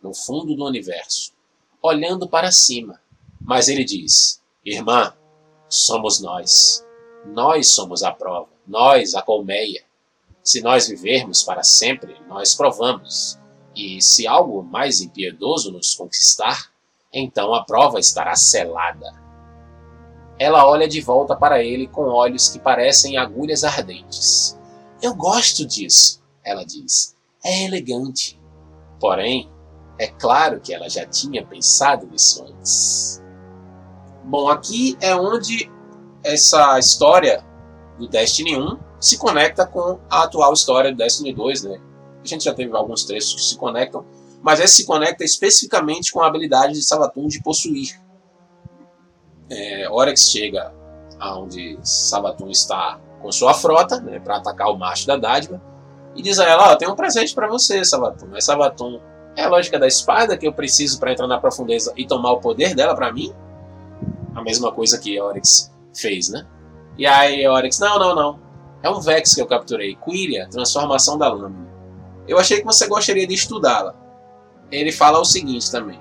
[0.00, 1.32] no fundo do universo,
[1.82, 3.00] olhando para cima.
[3.40, 5.12] Mas ele diz: Irmã,
[5.68, 6.84] somos nós.
[7.26, 9.82] Nós somos a prova, nós a colmeia.
[10.40, 13.36] Se nós vivermos para sempre, nós provamos.
[13.74, 16.70] E se algo mais impiedoso nos conquistar,
[17.12, 19.23] então a prova estará selada.
[20.38, 24.58] Ela olha de volta para ele com olhos que parecem agulhas ardentes.
[25.00, 27.14] Eu gosto disso, ela diz.
[27.44, 28.40] É elegante.
[28.98, 29.50] Porém,
[29.98, 33.22] é claro que ela já tinha pensado nisso antes.
[34.24, 35.70] Bom, aqui é onde
[36.22, 37.44] essa história
[37.98, 41.80] do Destiny 1 se conecta com a atual história do Destiny 2, né?
[42.22, 44.04] A gente já teve alguns trechos que se conectam,
[44.42, 48.00] mas esse se conecta especificamente com a habilidade de Savatun de possuir.
[49.50, 50.72] É, Oryx chega
[51.18, 55.60] aonde Savatun está com sua frota, né, para atacar o macho da dádiva,
[56.14, 58.28] e diz a ela: oh, tem um presente para você, Savatun.
[58.30, 59.00] Mas Savatun
[59.36, 62.40] é a lógica da espada que eu preciso para entrar na profundeza e tomar o
[62.40, 63.32] poder dela para mim?
[64.34, 66.46] A mesma coisa que Oryx fez, né?
[66.96, 68.40] E aí Oryx, não, não, não.
[68.82, 69.96] É um Vex que eu capturei.
[69.96, 71.66] Quiria, transformação da lâmina.
[72.28, 73.94] Eu achei que você gostaria de estudá-la.
[74.70, 75.98] Ele fala o seguinte também.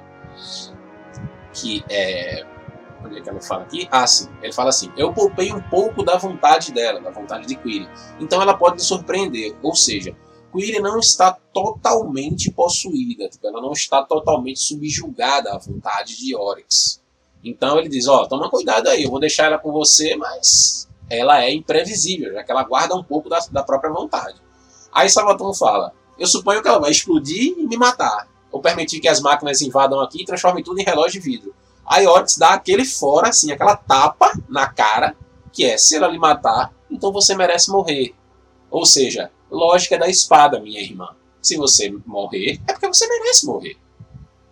[1.54, 2.46] Que é.
[3.04, 3.88] Onde é que ela fala aqui?
[3.92, 4.30] Ah, sim.
[4.42, 7.90] Ele fala assim: Eu poupei um pouco da vontade dela, da vontade de Quiria.
[8.20, 9.56] Então ela pode surpreender.
[9.62, 10.16] Ou seja,
[10.52, 13.28] Quiria não está totalmente possuída.
[13.28, 17.02] Tipo, ela não está totalmente subjugada à vontade de Oryx.
[17.44, 20.88] Então ele diz: Ó, oh, toma cuidado aí, eu vou deixar ela com você, mas
[21.10, 24.42] ela é imprevisível, já que ela guarda um pouco da, da própria vontade.
[24.92, 29.08] Aí Sabaton fala: Eu suponho que ela vai explodir e me matar, ou permitir que
[29.08, 31.54] as máquinas invadam aqui e transformem tudo em relógio de vidro.
[31.86, 35.16] Aí Oryx dá aquele fora, assim, aquela tapa na cara,
[35.52, 38.16] que é: se ela lhe matar, então você merece morrer.
[38.70, 41.10] Ou seja, lógica da espada, minha irmã.
[41.42, 43.78] Se você morrer, é porque você merece morrer.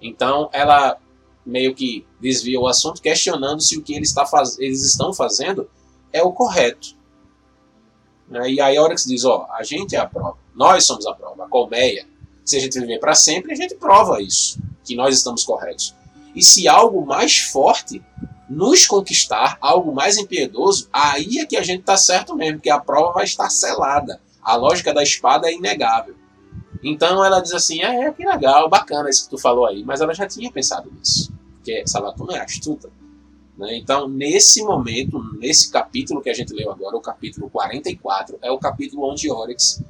[0.01, 0.97] Então ela
[1.45, 4.59] meio que desvia o assunto, questionando se o que eles, está faz...
[4.59, 5.69] eles estão fazendo
[6.13, 6.95] é o correto.
[8.27, 8.51] Né?
[8.51, 11.47] E a Oryx diz, ó, a gente é a prova, nós somos a prova, a
[11.47, 12.07] colmeia.
[12.45, 15.95] Se a gente viver para sempre, a gente prova isso, que nós estamos corretos.
[16.35, 18.01] E se algo mais forte
[18.49, 22.79] nos conquistar, algo mais impiedoso, aí é que a gente está certo mesmo, que a
[22.79, 24.19] prova vai estar selada.
[24.41, 26.15] A lógica da espada é inegável.
[26.83, 30.13] Então ela diz assim, é, que legal, bacana isso que tu falou aí, mas ela
[30.13, 32.89] já tinha pensado nisso, porque Sabatuna é astuta.
[33.57, 33.77] Né?
[33.77, 38.57] Então, nesse momento, nesse capítulo que a gente leu agora, o capítulo 44, é o
[38.57, 39.81] capítulo onde Oryx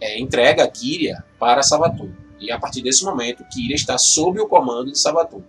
[0.00, 2.10] é, entrega Kyria para Savatun.
[2.38, 5.42] E a partir desse momento, Kyria está sob o comando de Savatun.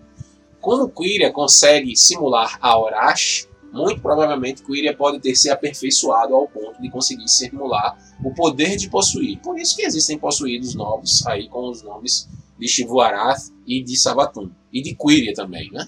[0.66, 6.82] Como Kyria consegue simular a Orash, muito provavelmente Kyria pode ter se aperfeiçoado ao ponto
[6.82, 9.40] de conseguir simular o poder de possuir.
[9.42, 14.50] Por isso que existem possuídos novos aí com os nomes de Shivuarath e de Savatun.
[14.74, 15.88] E de Kyria também, né?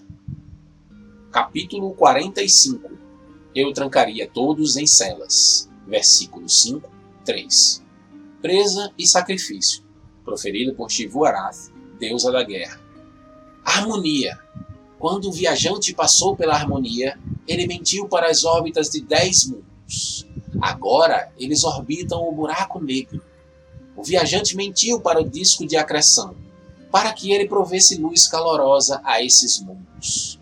[1.31, 2.91] Capítulo 45
[3.55, 5.67] Eu trancaria todos em celas.
[5.87, 6.87] Versículo 5,
[7.25, 7.83] 3
[8.43, 9.83] Presa e sacrifício.
[10.23, 12.79] Proferido por Shivu-Arath, deusa da guerra.
[13.65, 14.39] Harmonia.
[14.99, 20.27] Quando o viajante passou pela harmonia, ele mentiu para as órbitas de dez mundos.
[20.59, 23.21] Agora eles orbitam o buraco negro.
[23.95, 26.35] O viajante mentiu para o disco de acreção,
[26.91, 30.39] para que ele provesse luz calorosa a esses mundos.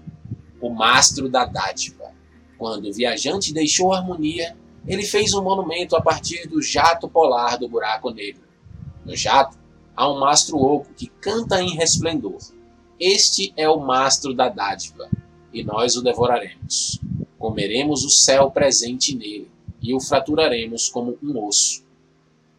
[0.62, 2.12] O mastro da dádiva.
[2.58, 4.56] Quando o viajante deixou a harmonia,
[4.88, 8.44] ele fez um monumento a partir do jato polar do buraco negro.
[9.06, 9.58] No jato
[9.96, 12.38] há um mastro oco que canta em resplendor.
[13.00, 15.10] Este é o mastro da dádiva,
[15.54, 17.00] e nós o devoraremos.
[17.38, 21.84] Comeremos o céu presente nele, e o fraturaremos como um osso.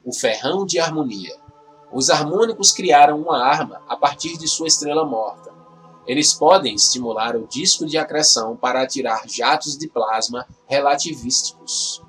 [0.04, 1.34] O ferrão de harmonia.
[1.92, 5.52] Os harmônicos criaram uma arma a partir de sua estrela morta.
[6.06, 12.04] Eles podem estimular o disco de acreção para atirar jatos de plasma relativísticos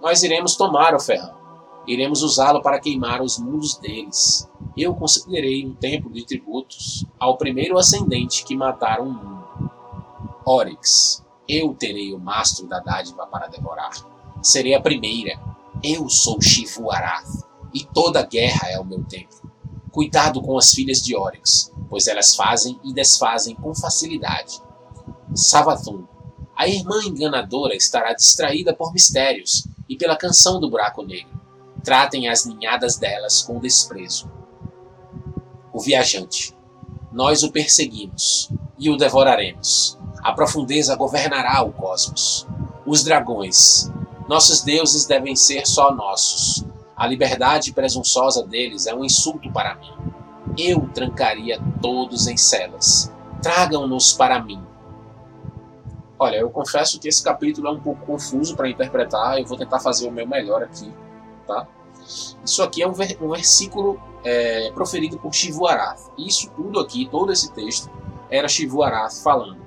[0.00, 1.39] nós iremos tomar o ferrão.
[1.86, 4.48] Iremos usá-lo para queimar os mundos deles.
[4.76, 9.70] Eu considerei um templo de tributos ao primeiro ascendente que mataram um mundo.
[10.44, 13.90] Oryx, eu terei o mastro da dádiva para devorar.
[14.42, 15.38] Serei a primeira.
[15.82, 19.50] Eu sou Shivu Arath, e toda guerra é o meu templo.
[19.90, 24.60] Cuidado com as filhas de Oryx, pois elas fazem e desfazem com facilidade.
[25.34, 26.04] Savathun,
[26.56, 31.39] a irmã enganadora estará distraída por mistérios e pela canção do buraco negro.
[31.82, 34.30] Tratem as ninhadas delas com desprezo.
[35.72, 36.56] O viajante.
[37.12, 39.98] Nós o perseguimos e o devoraremos.
[40.22, 42.46] A profundeza governará o cosmos.
[42.86, 43.90] Os dragões.
[44.28, 46.64] Nossos deuses devem ser só nossos.
[46.96, 49.92] A liberdade presunçosa deles é um insulto para mim.
[50.58, 53.10] Eu trancaria todos em celas.
[53.42, 54.62] Tragam-nos para mim.
[56.18, 59.80] Olha, eu confesso que esse capítulo é um pouco confuso para interpretar, eu vou tentar
[59.80, 60.92] fazer o meu melhor aqui,
[61.50, 61.66] tá?
[62.44, 66.00] Isso aqui é um, ver, um versículo é, proferido por Shivu Arath.
[66.16, 67.90] Isso tudo aqui, todo esse texto,
[68.30, 69.60] era Shivu Arath falando.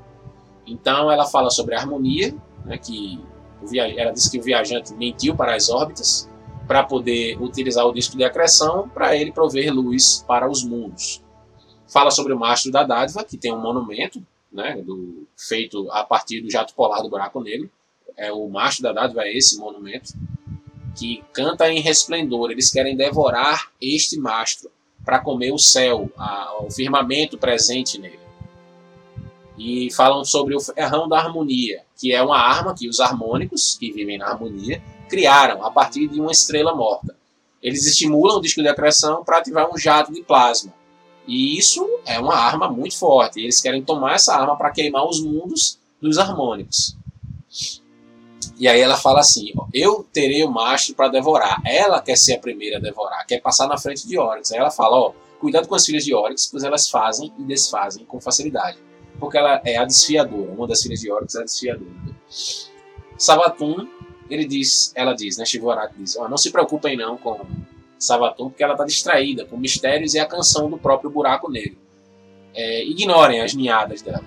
[0.65, 2.33] Então ela fala sobre a harmonia,
[2.65, 3.23] né, que
[3.97, 6.29] ela diz que o viajante mentiu para as órbitas
[6.67, 11.21] para poder utilizar o disco de acreção para ele prover luz para os mundos.
[11.87, 16.41] Fala sobre o mastro da dádiva, que tem um monumento né, do, feito a partir
[16.41, 17.69] do jato polar do buraco negro.
[18.15, 20.13] É o macho da dádiva é esse monumento
[20.95, 22.51] que canta em resplendor.
[22.51, 24.71] Eles querem devorar este mastro
[25.03, 28.19] para comer o céu, a, o firmamento presente nele.
[29.57, 33.91] E falam sobre o ferrão da harmonia, que é uma arma que os harmônicos, que
[33.91, 37.15] vivem na harmonia, criaram a partir de uma estrela morta.
[37.61, 40.73] Eles estimulam o disco de acreção para ativar um jato de plasma
[41.27, 43.39] e isso é uma arma muito forte.
[43.39, 46.97] Eles querem tomar essa arma para queimar os mundos dos harmônicos.
[48.63, 51.61] E aí ela fala assim: ó, Eu terei o mastro para devorar.
[51.65, 54.53] Ela quer ser a primeira a devorar, quer passar na frente de Oryx.
[54.53, 58.05] Aí ela fala: ó, Cuidado com as filhas de Oryx, pois elas fazem e desfazem
[58.05, 58.77] com facilidade.
[59.19, 60.49] Porque ela é a desfiadora.
[60.53, 61.91] Uma das filhas de Oryx é a desfiadora.
[63.17, 63.85] Savatun,
[64.29, 65.43] ele diz, ela diz, né?
[65.43, 67.41] Shivorak diz: ó, Não se preocupem não com
[67.99, 71.75] Savatun, porque ela está distraída com mistérios e a canção do próprio buraco negro.
[72.55, 74.23] É, ignorem as ninhadas dela.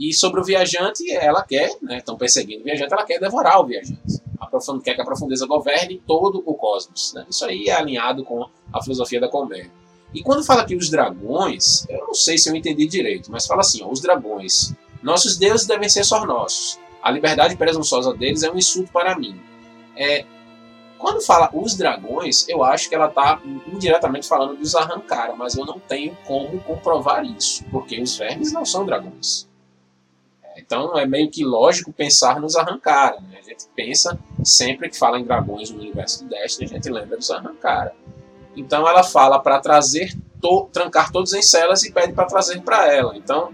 [0.00, 3.66] E sobre o viajante, ela quer, né, estão perseguindo o viajante, ela quer devorar o
[3.66, 4.00] viajante.
[4.40, 4.82] A profund...
[4.82, 7.12] Quer que a profundeza governe todo o cosmos.
[7.12, 7.26] Né?
[7.28, 9.70] Isso aí é alinhado com a filosofia da Colmeia.
[10.14, 13.60] E quando fala que os dragões, eu não sei se eu entendi direito, mas fala
[13.60, 16.80] assim: ó, os dragões, nossos deuses devem ser só nossos.
[17.02, 19.38] A liberdade presunçosa deles é um insulto para mim.
[19.94, 20.24] É,
[20.98, 25.64] quando fala os dragões, eu acho que ela está indiretamente falando dos arrancara, mas eu
[25.64, 29.49] não tenho como comprovar isso, porque os vermes não são dragões.
[30.60, 33.20] Então é meio que lógico pensar nos arrancara.
[33.20, 33.38] Né?
[33.38, 37.16] A gente pensa, sempre que fala em dragões no universo do Destiny, a gente lembra
[37.16, 37.94] dos arrancara.
[38.56, 42.92] Então ela fala para trazer, to, trancar todos em celas e pede para trazer para
[42.92, 43.16] ela.
[43.16, 43.52] Então,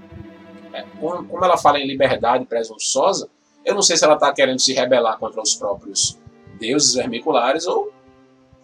[0.72, 3.28] é, como ela fala em liberdade presunçosa,
[3.64, 6.18] eu não sei se ela está querendo se rebelar contra os próprios
[6.58, 7.92] deuses vermiculares ou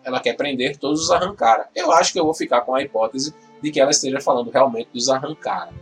[0.04, 1.68] ela quer prender todos os arrancara.
[1.74, 4.88] Eu acho que eu vou ficar com a hipótese de que ela esteja falando realmente
[4.92, 5.72] dos arrancara.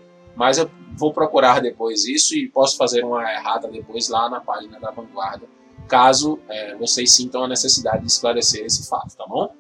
[0.41, 4.81] Mas eu vou procurar depois isso e posso fazer uma errada depois lá na página
[4.81, 5.47] da Vanguarda,
[5.87, 9.55] caso é, vocês sintam a necessidade de esclarecer esse fato, tá bom?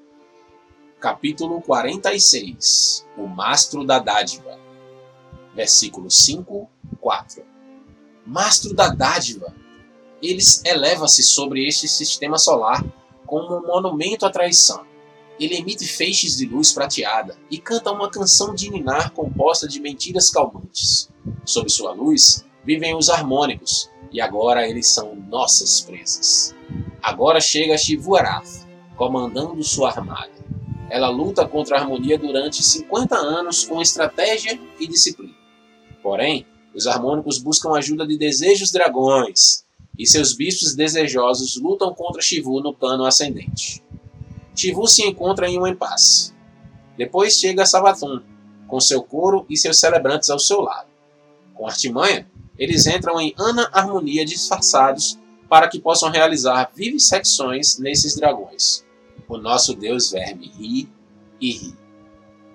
[0.98, 4.58] Capítulo 46 O Mastro da Dádiva
[5.54, 7.44] Versículo 5, 4
[8.24, 9.54] Mastro da Dádiva
[10.22, 12.82] ele eleva-se sobre este sistema solar
[13.26, 14.86] como um monumento à traição.
[15.40, 20.28] Ele emite feixes de luz prateada e canta uma canção de ninar composta de mentiras
[20.28, 21.08] calmantes.
[21.46, 26.54] Sob sua luz vivem os harmônicos, e agora eles são nossas presas.
[27.02, 30.30] Agora chega Shivuarath, comandando sua armada.
[30.90, 35.34] Ela luta contra a harmonia durante 50 anos com estratégia e disciplina.
[36.02, 39.64] Porém, Os harmônicos buscam ajuda de desejos dragões,
[39.98, 43.82] e seus bispos desejosos lutam contra Shivu no plano ascendente.
[44.60, 46.34] Shivu se encontra em um impasse.
[46.94, 48.20] Depois chega Savathun,
[48.68, 50.86] com seu coro e seus celebrantes ao seu lado.
[51.54, 55.18] Com artimanha, eles entram em Ana Harmonia disfarçados
[55.48, 58.84] para que possam realizar vivissecções nesses dragões.
[59.26, 60.88] O nosso deus verme ri
[61.40, 61.74] e ri.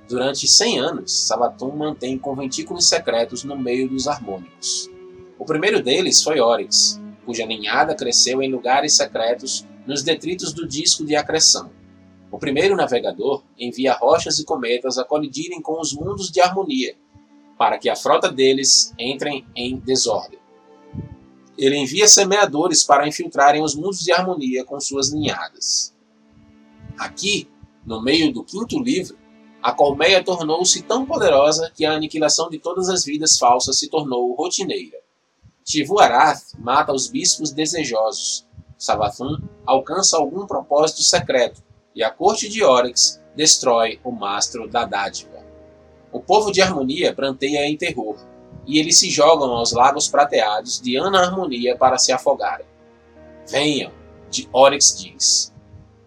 [0.08, 4.92] Durante 100 anos, Sabatum mantém conventículos secretos no meio dos harmônicos.
[5.40, 11.04] O primeiro deles foi Oryx, cuja ninhada cresceu em lugares secretos nos detritos do disco
[11.04, 11.72] de acreção.
[12.36, 16.94] O primeiro navegador envia rochas e cometas a colidirem com os mundos de harmonia,
[17.58, 20.38] para que a frota deles entre em desordem.
[21.58, 25.96] Ele envia semeadores para infiltrarem os mundos de harmonia com suas ninhadas.
[26.98, 27.48] Aqui,
[27.86, 29.18] no meio do quinto livro,
[29.64, 34.36] a colmeia tornou-se tão poderosa que a aniquilação de todas as vidas falsas se tornou
[34.36, 34.98] rotineira.
[35.64, 38.46] Tivu-Arath mata os bispos desejosos.
[38.78, 41.64] Savathun alcança algum propósito secreto
[41.96, 45.44] e a corte de Oryx destrói o mastro da dádiva.
[46.12, 48.18] O povo de Harmonia pranteia em terror,
[48.68, 52.66] e eles se jogam aos lagos prateados de Ana Harmonia para se afogarem.
[53.48, 53.92] Venham,
[54.30, 55.54] de Oryx diz.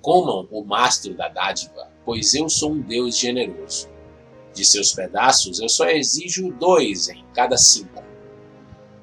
[0.02, 3.88] Comam o mastro da dádiva, pois eu sou um Deus generoso.
[4.52, 8.02] De seus pedaços eu só exijo dois em cada cinco.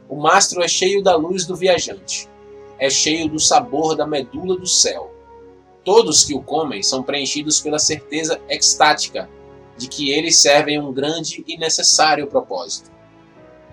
[0.10, 2.30] O mastro é cheio da luz do viajante,
[2.78, 5.14] é cheio do sabor da medula do céu.
[5.86, 9.30] Todos que o comem são preenchidos pela certeza extática
[9.78, 12.91] de que eles servem um grande e necessário propósito.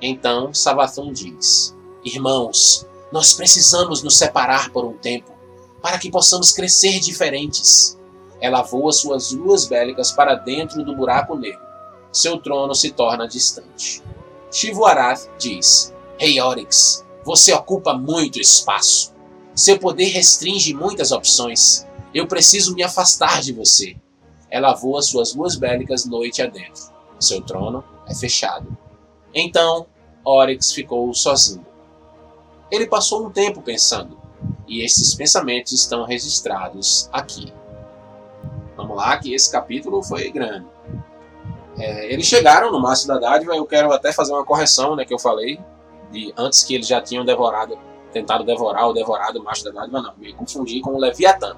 [0.00, 5.32] Então Savathun diz: Irmãos, nós precisamos nos separar por um tempo
[5.80, 7.98] para que possamos crescer diferentes.
[8.40, 11.62] Ela voa suas luas bélicas para dentro do buraco negro.
[12.12, 14.02] Seu trono se torna distante.
[14.50, 19.12] Shivu-Arath diz: Rei Oryx, você ocupa muito espaço.
[19.54, 21.86] Seu poder restringe muitas opções.
[22.14, 23.96] Eu preciso me afastar de você.
[24.50, 26.92] Ela voa suas luas bélicas noite adentro.
[27.18, 28.76] Seu trono é fechado.
[29.34, 29.86] Então,
[30.24, 31.64] Oryx ficou sozinho.
[32.70, 34.18] Ele passou um tempo pensando,
[34.66, 37.52] e esses pensamentos estão registrados aqui.
[38.76, 40.66] Vamos lá, que esse capítulo foi grande.
[41.78, 45.12] É, eles chegaram no Mastro da Dádiva, eu quero até fazer uma correção, né, que
[45.12, 45.58] eu falei,
[46.10, 47.78] de antes que eles já tinham devorado,
[48.12, 51.56] tentado devorar ou devorado o Mastro da Dádiva, não, me confundi com o Leviatã.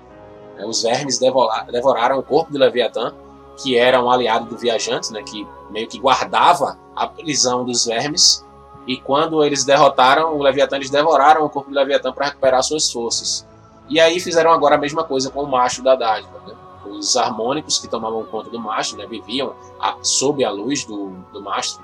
[0.57, 3.13] É, os vermes devoraram o corpo de Leviatã,
[3.57, 8.45] que era um aliado do viajante, né, que meio que guardava a prisão dos vermes.
[8.87, 12.91] E quando eles derrotaram o Leviatã, eles devoraram o corpo do Leviatã para recuperar suas
[12.91, 13.47] forças.
[13.89, 16.39] E aí fizeram agora a mesma coisa com o macho da dádiva.
[16.47, 16.55] Né?
[16.87, 21.43] Os harmônicos que tomavam conta do macho, né, viviam a, sob a luz do, do
[21.43, 21.83] mastro,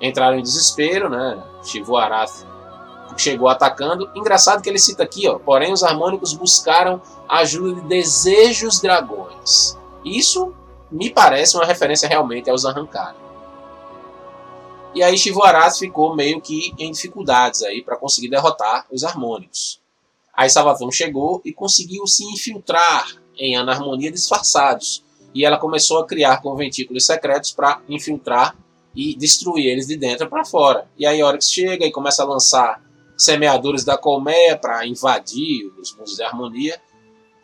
[0.00, 1.42] entraram em desespero, né?
[1.62, 2.44] Shivu Arath
[3.16, 4.10] chegou atacando.
[4.14, 9.76] Engraçado que ele cita aqui, ó, porém os harmônicos buscaram a ajuda de desejos dragões.
[10.04, 10.54] Isso
[10.90, 13.20] me parece uma referência realmente aos arrancados.
[14.92, 19.80] E aí Shivoaraz ficou meio que em dificuldades aí para conseguir derrotar os harmônicos.
[20.34, 23.06] Aí Savatão chegou e conseguiu se infiltrar
[23.38, 25.04] em Anarmonia disfarçados.
[25.32, 28.56] E ela começou a criar conventículos secretos para infiltrar
[28.94, 30.88] e destruir eles de dentro para fora.
[30.98, 32.82] E aí Oryx chega e começa a lançar
[33.20, 36.80] semeadores da colmeia para invadir os mundos de harmonia.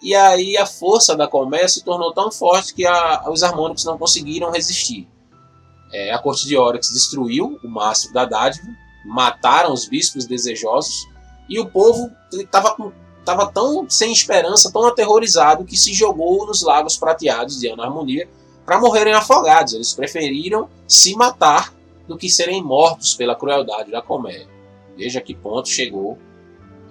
[0.03, 3.99] E aí a força da colmeia se tornou tão forte que a, os harmônicos não
[3.99, 5.07] conseguiram resistir.
[5.93, 8.67] É, a corte de Oryx destruiu o mastro da dádiva,
[9.05, 11.07] mataram os bispos desejosos
[11.49, 17.61] e o povo estava tão sem esperança, tão aterrorizado que se jogou nos lagos prateados
[17.61, 18.29] de Anarmonia
[18.65, 19.75] para morrerem afogados.
[19.75, 21.73] Eles preferiram se matar
[22.09, 24.56] do que serem mortos pela crueldade da colmeia.
[24.97, 26.19] Veja que ponto chegou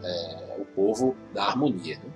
[0.03, 1.97] é, o povo da harmonia.
[1.97, 2.11] Né?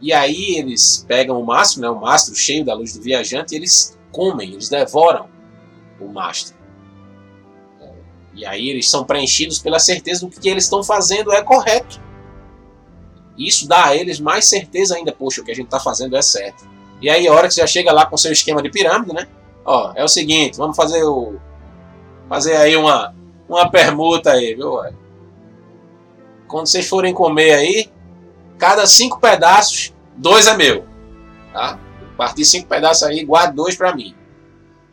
[0.00, 3.58] E aí eles pegam o mastro, né, o mastro cheio da luz do viajante, e
[3.58, 5.28] eles comem, eles devoram
[6.00, 6.56] o mastro.
[7.80, 7.90] É,
[8.34, 12.00] e aí eles são preenchidos pela certeza do que eles estão fazendo é correto.
[13.38, 16.22] Isso dá a eles mais certeza ainda, poxa, o que a gente está fazendo é
[16.22, 16.66] certo.
[17.00, 19.28] E aí a hora que já chega lá com seu esquema de pirâmide, né?
[19.64, 21.36] Ó, é o seguinte, vamos fazer o
[22.28, 23.14] fazer aí uma
[23.48, 24.78] uma permuta aí, viu?
[26.48, 27.90] Quando vocês forem comer aí,
[28.58, 30.84] cada cinco pedaços, dois é meu,
[31.52, 31.78] tá?
[32.16, 34.14] Partir cinco pedaços aí, guarde dois para mim.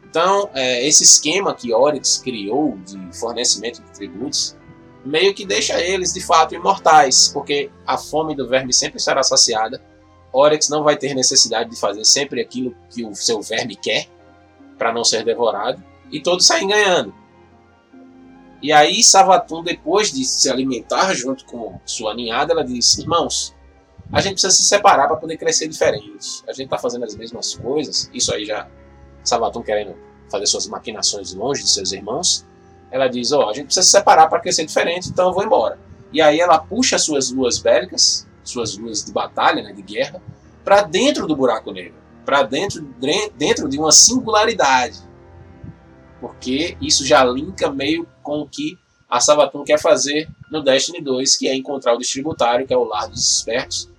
[0.03, 4.55] Então, é, esse esquema que Oryx criou de fornecimento de tributos
[5.03, 9.83] meio que deixa eles de fato imortais, porque a fome do verme sempre será saciada.
[10.31, 14.07] Oryx não vai ter necessidade de fazer sempre aquilo que o seu verme quer
[14.77, 17.13] para não ser devorado e todos saem ganhando.
[18.63, 23.53] E aí Savatum, depois de se alimentar junto com sua ninhada, ela disse: Irmãos,
[24.09, 26.41] a gente precisa se separar para poder crescer diferente.
[26.47, 28.09] A gente está fazendo as mesmas coisas.
[28.13, 28.69] Isso aí já
[29.21, 29.97] Savatum querendo
[30.31, 32.45] fazer suas maquinações longe de seus irmãos.
[32.89, 35.43] Ela diz: Ó, oh, a gente precisa se separar para crescer diferente, então eu vou
[35.43, 35.77] embora.
[36.13, 40.21] E aí ela puxa suas luas bélicas, suas luas de batalha, né, de guerra,
[40.63, 42.81] para dentro do buraco negro, para dentro,
[43.35, 44.99] dentro de uma singularidade
[46.23, 51.35] porque isso já linka meio com o que a Sabaton quer fazer no Destiny 2,
[51.35, 53.89] que é encontrar o distributário, que é o lar dos espertos,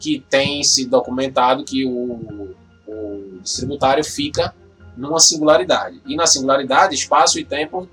[0.00, 2.54] que tem se documentado que o,
[2.88, 4.54] o distributário fica
[4.96, 6.00] numa singularidade.
[6.06, 7.86] E na singularidade, espaço e tempo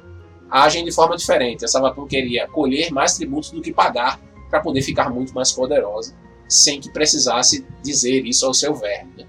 [0.49, 1.65] agem de forma diferente.
[1.65, 6.15] A Sabaton queria colher mais tributos do que pagar para poder ficar muito mais poderosa,
[6.47, 9.27] sem que precisasse dizer isso ao seu verme.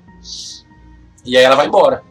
[1.25, 2.05] E aí ela vai embora.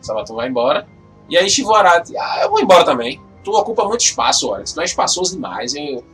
[0.00, 0.88] Sabaton vai embora
[1.28, 3.20] e aí Shivorati, ah, eu vou embora também.
[3.44, 4.64] Tu ocupa muito espaço, olha.
[4.64, 5.74] Tu é espaçoso demais.
[5.74, 6.04] Eu,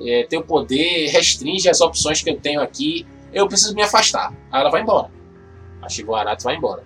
[0.00, 3.06] é, teu poder restringe as opções que eu tenho aqui.
[3.32, 4.32] Eu preciso me afastar.
[4.50, 5.10] Aí ela vai embora.
[5.82, 6.84] A Shivorati vai embora.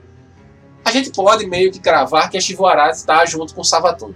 [0.85, 4.13] A gente pode meio que cravar que a Shivorati está junto com Savatun.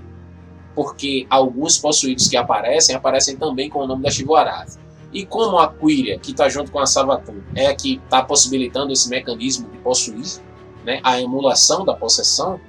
[0.74, 4.78] Porque alguns possuídos que aparecem, aparecem também com o nome da Shivorati.
[5.12, 8.92] E como a Quiria, que está junto com a Savatun, é a que está possibilitando
[8.92, 10.40] esse mecanismo de possuir,
[10.84, 12.60] né, a emulação da possessão,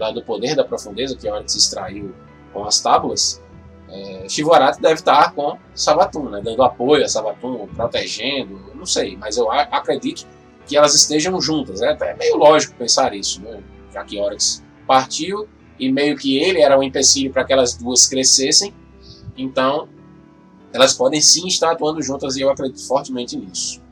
[0.00, 2.14] da, do poder da profundeza que se extraiu
[2.52, 3.40] com as tábuas,
[3.88, 4.26] é,
[4.80, 10.26] deve estar com Savatun, né, dando apoio a Savatun, protegendo, não sei, mas eu acredito
[10.66, 11.82] que elas estejam juntas.
[11.82, 15.46] É até meio lógico pensar isso, né, já que Oryx partiu
[15.78, 18.74] e meio que ele era um empecilho para que elas duas crescessem,
[19.36, 19.88] então
[20.72, 23.82] elas podem sim estar atuando juntas e eu acredito fortemente nisso.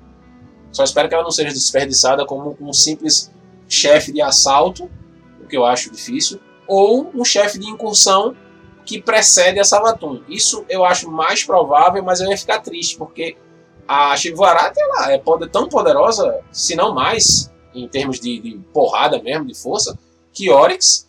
[0.72, 3.32] Só espero que ela não seja desperdiçada como um simples
[3.68, 4.88] chefe de assalto
[5.48, 8.36] que eu acho difícil, ou um chefe de incursão
[8.84, 10.22] que precede a Savatun.
[10.28, 13.36] Isso eu acho mais provável, mas eu ia ficar triste, porque
[13.86, 15.18] a Shivarata ela é
[15.50, 19.98] tão poderosa, se não mais, em termos de, de, porrada mesmo, de força,
[20.32, 21.08] que Oryx.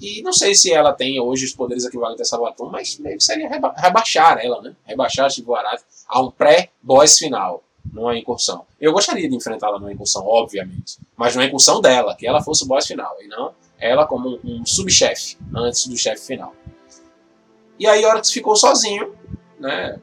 [0.00, 3.24] E não sei se ela tem hoje os poderes equivalentes a Savatun, mas meio que
[3.24, 4.74] seria reba rebaixar ela, né?
[4.84, 7.62] Rebaixar a Shivarata a um pré-boss final,
[7.92, 8.64] numa incursão.
[8.80, 12.66] Eu gostaria de enfrentá-la numa incursão, obviamente, mas numa incursão dela, que ela fosse o
[12.66, 16.54] boss final, e não ela como um, subchefe antes do chefe final.
[17.78, 19.14] E aí Oryx ficou sozinho,
[19.58, 19.98] né,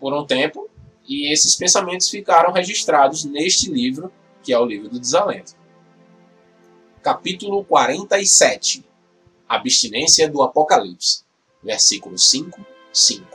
[0.00, 0.70] por um tempo,
[1.06, 4.10] e esses pensamentos ficaram registrados neste livro,
[4.42, 5.54] que é o livro do Desalento.
[7.02, 8.82] Capítulo 47
[9.46, 11.22] Abstinência do Apocalipse,
[11.62, 12.58] versículo 5,
[12.90, 13.33] 5.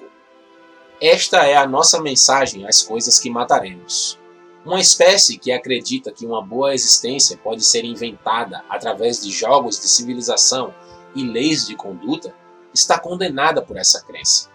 [1.01, 4.19] Esta é a nossa mensagem às coisas que mataremos.
[4.65, 9.87] Uma espécie que acredita que uma boa existência pode ser inventada através de jogos de
[9.87, 10.73] civilização
[11.15, 12.35] e leis de conduta
[12.73, 14.49] está condenada por essa crença.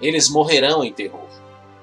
[0.00, 1.28] Eles morrerão em terror.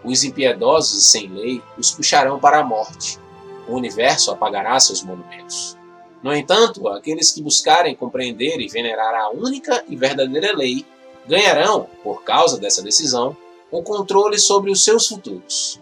[0.04, 3.20] Os impiedosos e sem lei os puxarão para a morte.
[3.68, 5.78] O universo apagará seus monumentos.
[6.24, 10.88] No entanto, aqueles que buscarem compreender e venerar a única e verdadeira lei
[11.28, 13.38] ganharão, por causa dessa decisão,
[13.72, 15.82] o controle sobre os seus futuros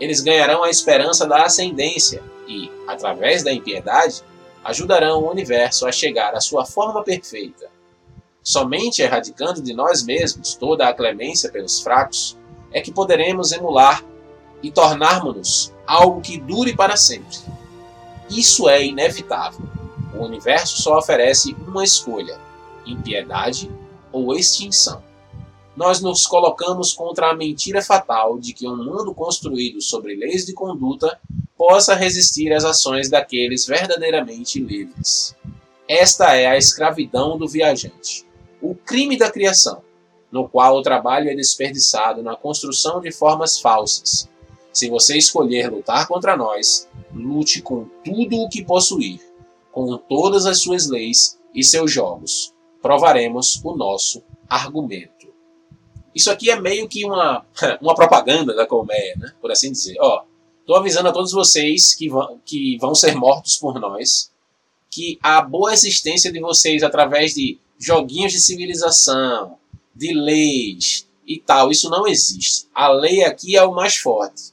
[0.00, 4.24] eles ganharão a esperança da ascendência e, através da impiedade,
[4.64, 7.68] ajudarão o universo a chegar à sua forma perfeita.
[8.42, 12.36] Somente erradicando de nós mesmos toda a clemência pelos fracos
[12.72, 14.02] é que poderemos emular
[14.62, 17.36] e tornarmos-nos algo que dure para sempre.
[18.30, 19.66] Isso é inevitável.
[20.14, 22.38] O universo só oferece uma escolha:
[22.86, 23.70] impiedade
[24.10, 25.09] ou extinção
[25.80, 30.52] nós nos colocamos contra a mentira fatal de que um mundo construído sobre leis de
[30.52, 31.18] conduta
[31.56, 35.34] possa resistir às ações daqueles verdadeiramente livres.
[35.88, 38.26] Esta é a escravidão do viajante,
[38.60, 39.80] o crime da criação,
[40.30, 44.28] no qual o trabalho é desperdiçado na construção de formas falsas.
[44.70, 49.18] Se você escolher lutar contra nós, lute com tudo o que possuir,
[49.72, 52.52] com todas as suas leis e seus jogos.
[52.82, 55.19] Provaremos o nosso argumento.
[56.14, 57.44] Isso aqui é meio que uma,
[57.80, 59.32] uma propaganda da colmeia, né?
[59.40, 59.96] por assim dizer.
[60.00, 60.24] Ó,
[60.66, 64.30] tô avisando a todos vocês que vão, que vão ser mortos por nós,
[64.90, 69.56] que a boa existência de vocês através de joguinhos de civilização,
[69.94, 72.66] de leis e tal, isso não existe.
[72.74, 74.52] A lei aqui é o mais forte.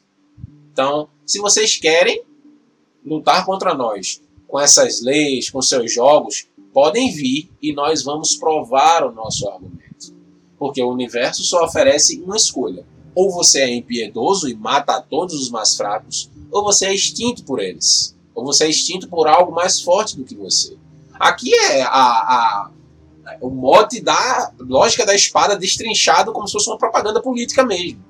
[0.71, 2.23] Então, se vocês querem
[3.03, 9.03] lutar contra nós com essas leis, com seus jogos, podem vir e nós vamos provar
[9.03, 9.76] o nosso argumento.
[10.57, 12.85] Porque o universo só oferece uma escolha.
[13.13, 17.43] Ou você é impiedoso e mata a todos os mais fracos, ou você é extinto
[17.43, 18.15] por eles.
[18.33, 20.77] Ou você é extinto por algo mais forte do que você.
[21.19, 22.71] Aqui é a, a,
[23.41, 28.03] o mote da lógica da espada destrinchado como se fosse uma propaganda política mesmo.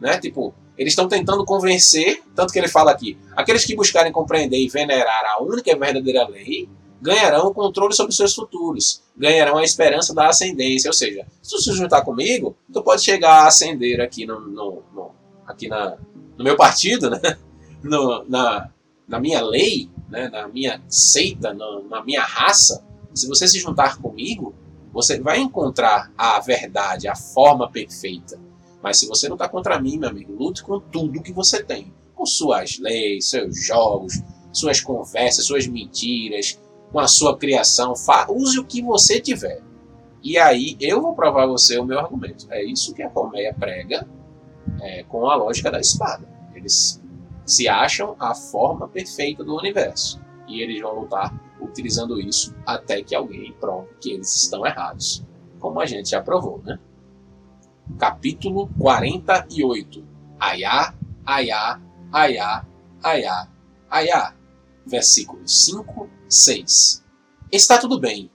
[0.00, 0.18] Né?
[0.18, 4.68] Tipo, eles estão tentando convencer, tanto que ele fala aqui, aqueles que buscarem compreender e
[4.68, 6.68] venerar a única e verdadeira lei
[7.00, 10.88] ganharão o controle sobre seus futuros, ganharão a esperança da ascendência.
[10.88, 14.82] Ou seja, se tu se juntar comigo, tu pode chegar a ascender aqui no, no,
[14.92, 15.10] no
[15.46, 15.96] aqui na,
[16.36, 17.20] no meu partido, né?
[17.82, 18.70] no, na,
[19.08, 20.28] na minha lei, né?
[20.28, 22.84] na minha seita, no, na minha raça.
[23.14, 24.54] Se você se juntar comigo,
[24.92, 28.38] você vai encontrar a verdade, a forma perfeita.
[28.82, 31.92] Mas se você não está contra mim, meu amigo, lute com tudo que você tem.
[32.14, 34.14] Com suas leis, seus jogos,
[34.52, 36.58] suas conversas, suas mentiras,
[36.92, 37.94] com a sua criação.
[38.28, 39.62] Use o que você tiver.
[40.22, 42.46] E aí eu vou provar você o meu argumento.
[42.50, 44.06] É isso que a colmeia prega
[44.80, 46.28] é, com a lógica da espada.
[46.54, 47.02] Eles
[47.46, 50.20] se acham a forma perfeita do universo.
[50.46, 55.24] E eles vão lutar utilizando isso até que alguém prove que eles estão errados.
[55.58, 56.78] Como a gente já provou, né?
[57.98, 60.04] Capítulo 48.
[60.38, 61.80] Ayá, ayá,
[62.12, 62.66] ayá,
[63.02, 63.48] ayá,
[63.90, 64.39] ayá.
[64.86, 67.04] Versículos 5 6.
[67.50, 68.30] Está tudo bem.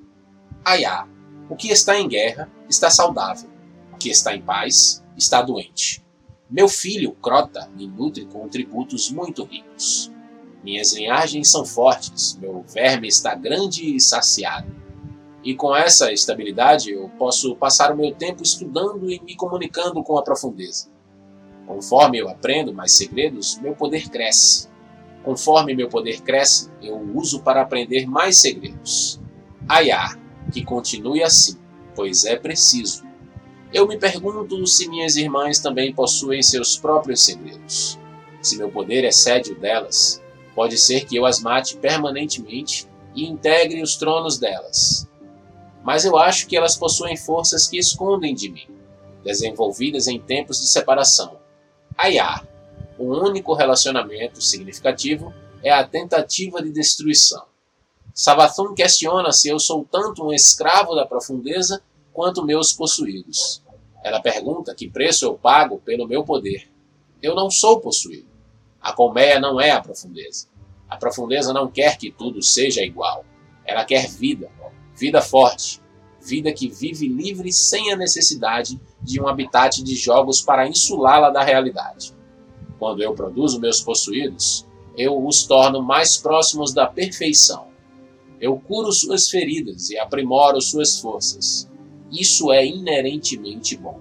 [0.63, 1.07] Aiá,
[1.49, 3.49] o que está em guerra está saudável.
[3.93, 6.03] O que está em paz está doente.
[6.49, 10.11] Meu filho, Crota, me nutre com tributos muito ricos.
[10.63, 14.75] Minhas linhagens são fortes, meu verme está grande e saciado.
[15.43, 20.17] E com essa estabilidade eu posso passar o meu tempo estudando e me comunicando com
[20.17, 20.89] a profundeza.
[21.67, 24.67] Conforme eu aprendo mais segredos, meu poder cresce.
[25.25, 29.19] Conforme meu poder cresce, eu o uso para aprender mais segredos.
[29.67, 30.15] Ayá,
[30.53, 31.57] que continue assim,
[31.95, 33.03] pois é preciso.
[33.73, 37.99] Eu me pergunto se minhas irmãs também possuem seus próprios segredos.
[38.39, 40.21] Se meu poder excede o delas,
[40.53, 45.09] pode ser que eu as mate permanentemente e integre os tronos delas.
[45.83, 48.67] Mas eu acho que elas possuem forças que escondem de mim,
[49.23, 51.37] desenvolvidas em tempos de separação.
[51.97, 52.43] Ayá,
[52.97, 55.33] o único relacionamento significativo
[55.63, 57.43] é a tentativa de destruição.
[58.13, 61.81] Sabathun questiona se eu sou tanto um escravo da profundeza
[62.13, 63.61] quanto meus possuídos.
[64.03, 66.69] Ela pergunta que preço eu pago pelo meu poder.
[67.21, 68.27] Eu não sou possuído.
[68.81, 70.47] A colmeia não é a profundeza.
[70.87, 73.25] A profundeza não quer que tudo seja igual.
[73.65, 74.49] Ela quer vida,
[74.95, 75.81] vida forte,
[76.21, 81.43] vida que vive livre sem a necessidade de um habitat de jogos para insulá-la da
[81.43, 82.13] realidade.
[82.79, 84.65] Quando eu produzo meus possuídos,
[84.97, 87.67] eu os torno mais próximos da perfeição.
[88.39, 91.69] Eu curo suas feridas e aprimoro suas forças.
[92.11, 93.99] Isso é inerentemente bom.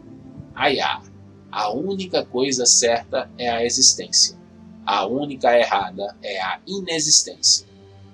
[0.54, 1.02] Ayá,
[1.50, 4.36] a única coisa certa é a existência.
[4.84, 7.66] A única errada é a inexistência.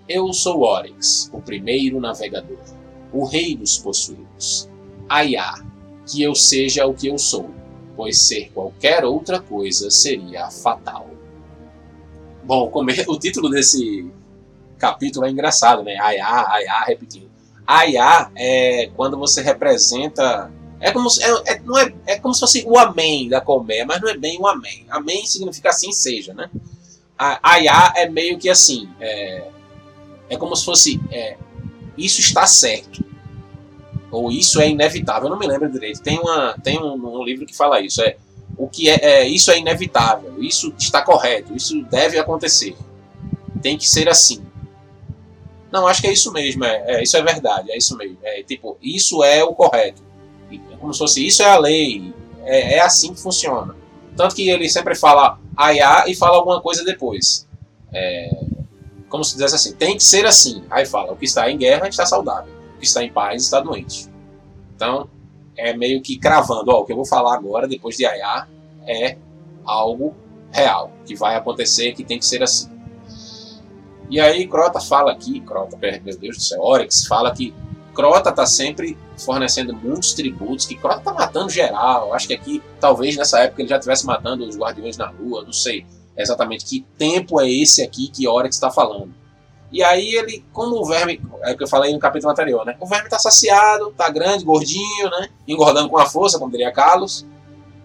[0.08, 2.58] Eu sou Oryx, o primeiro navegador,
[3.12, 4.68] o rei dos possuídos.
[5.08, 5.54] Ayá,
[6.06, 7.50] que eu seja o que eu sou
[8.00, 11.10] pois ser qualquer outra coisa seria fatal.
[12.42, 12.72] Bom,
[13.06, 14.10] o título desse
[14.78, 15.98] capítulo é engraçado, né?
[16.00, 17.30] Aiá, aiá, repetindo.
[17.66, 20.50] Aiá é quando você representa.
[20.80, 23.84] É como, se, é, é, não é, é como se fosse o amém da colmeia,
[23.84, 24.86] mas não é bem o amém.
[24.88, 26.48] Amém significa assim seja, né?
[27.18, 28.88] Aiá é meio que assim.
[28.98, 29.46] É,
[30.30, 30.98] é como se fosse.
[31.12, 31.36] É,
[31.98, 33.09] isso está certo
[34.10, 36.02] ou isso é inevitável, eu não me lembro direito.
[36.02, 38.02] Tem, uma, tem um, um livro que fala isso.
[38.02, 38.16] É
[38.56, 42.76] o que é, é, isso é inevitável, isso está correto, isso deve acontecer.
[43.62, 44.44] Tem que ser assim.
[45.70, 48.18] Não, acho que é isso mesmo, é, é isso é verdade, é isso mesmo.
[48.22, 50.02] É tipo, isso é o correto.
[50.50, 52.12] É como se fosse isso é a lei,
[52.44, 53.76] é, é assim que funciona.
[54.16, 57.46] Tanto que ele sempre fala aiá e fala alguma coisa depois.
[57.92, 58.30] É,
[59.08, 60.64] como se dissesse assim, tem que ser assim.
[60.68, 64.08] Aí fala, o que está em guerra está saudável está em paz está doente.
[64.74, 65.08] Então,
[65.56, 68.48] é meio que cravando, ó, o que eu vou falar agora, depois de Ayá,
[68.86, 69.16] é
[69.64, 70.14] algo
[70.50, 72.70] real, que vai acontecer, que tem que ser assim.
[74.08, 77.54] E aí Crota fala aqui, Crota, meu Deus do céu, Oryx fala que
[77.94, 82.12] Crota está sempre fornecendo muitos tributos, que Crota está matando geral.
[82.14, 85.52] Acho que aqui, talvez nessa época ele já estivesse matando os Guardiões na Lua, não
[85.52, 89.14] sei exatamente que tempo é esse aqui que Oryx está falando.
[89.72, 92.76] E aí ele, como o verme, é o que eu falei no capítulo anterior, né?
[92.80, 95.28] O verme tá saciado, tá grande, gordinho, né?
[95.46, 97.24] Engordando com a força, como diria Carlos.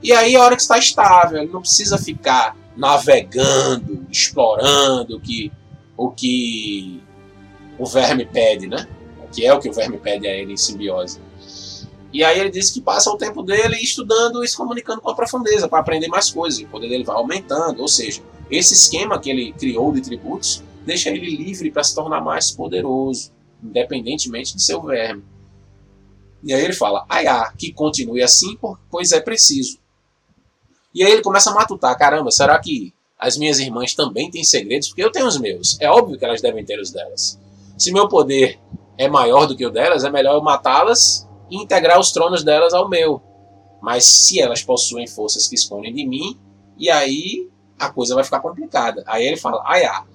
[0.01, 5.51] E aí a hora que está estável, ele não precisa ficar navegando, explorando o que
[5.97, 7.01] o que
[7.77, 8.87] o verme pede, né?
[9.31, 11.19] Que é o que o verme pede a ele em simbiose.
[12.11, 15.15] E aí ele disse que passa o tempo dele estudando e se comunicando com a
[15.15, 16.61] profundeza para aprender mais coisas.
[16.61, 17.81] O poder dele vai aumentando.
[17.81, 22.21] Ou seja, esse esquema que ele criou de tributos deixa ele livre para se tornar
[22.21, 23.31] mais poderoso,
[23.63, 25.23] independentemente de seu verme.
[26.43, 28.57] E aí ele fala, ai, ah, que continue assim,
[28.89, 29.79] pois é preciso.
[30.93, 34.89] E aí ele começa a matutar, caramba, será que as minhas irmãs também têm segredos?
[34.89, 35.77] Porque eu tenho os meus.
[35.81, 37.39] É óbvio que elas devem ter os delas.
[37.77, 38.59] Se meu poder
[38.97, 42.73] é maior do que o delas, é melhor eu matá-las e integrar os tronos delas
[42.73, 43.21] ao meu.
[43.81, 46.39] Mas se elas possuem forças que escondem de mim,
[46.77, 49.03] e aí a coisa vai ficar complicada.
[49.05, 50.05] Aí ele fala, ai, ah,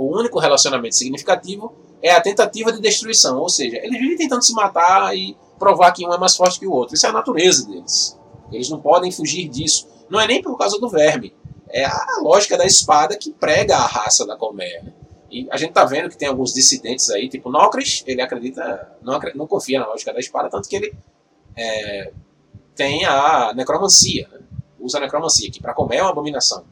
[0.00, 3.38] o único relacionamento significativo é a tentativa de destruição.
[3.38, 6.66] Ou seja, eles vivem tentando se matar e provar que um é mais forte que
[6.66, 6.94] o outro.
[6.94, 8.18] Isso é a natureza deles.
[8.50, 9.86] Eles não podem fugir disso.
[10.08, 11.34] Não é nem por causa do verme.
[11.68, 14.94] É a lógica da espada que prega a raça da colmeia.
[15.30, 19.20] E a gente tá vendo que tem alguns dissidentes aí, tipo Nocris, ele acredita, não,
[19.34, 20.94] não confia na lógica da espada, tanto que ele
[21.54, 22.10] é,
[22.74, 24.40] tem a necromancia, né?
[24.80, 26.64] usa a necromancia, que para colmeia é uma abominação.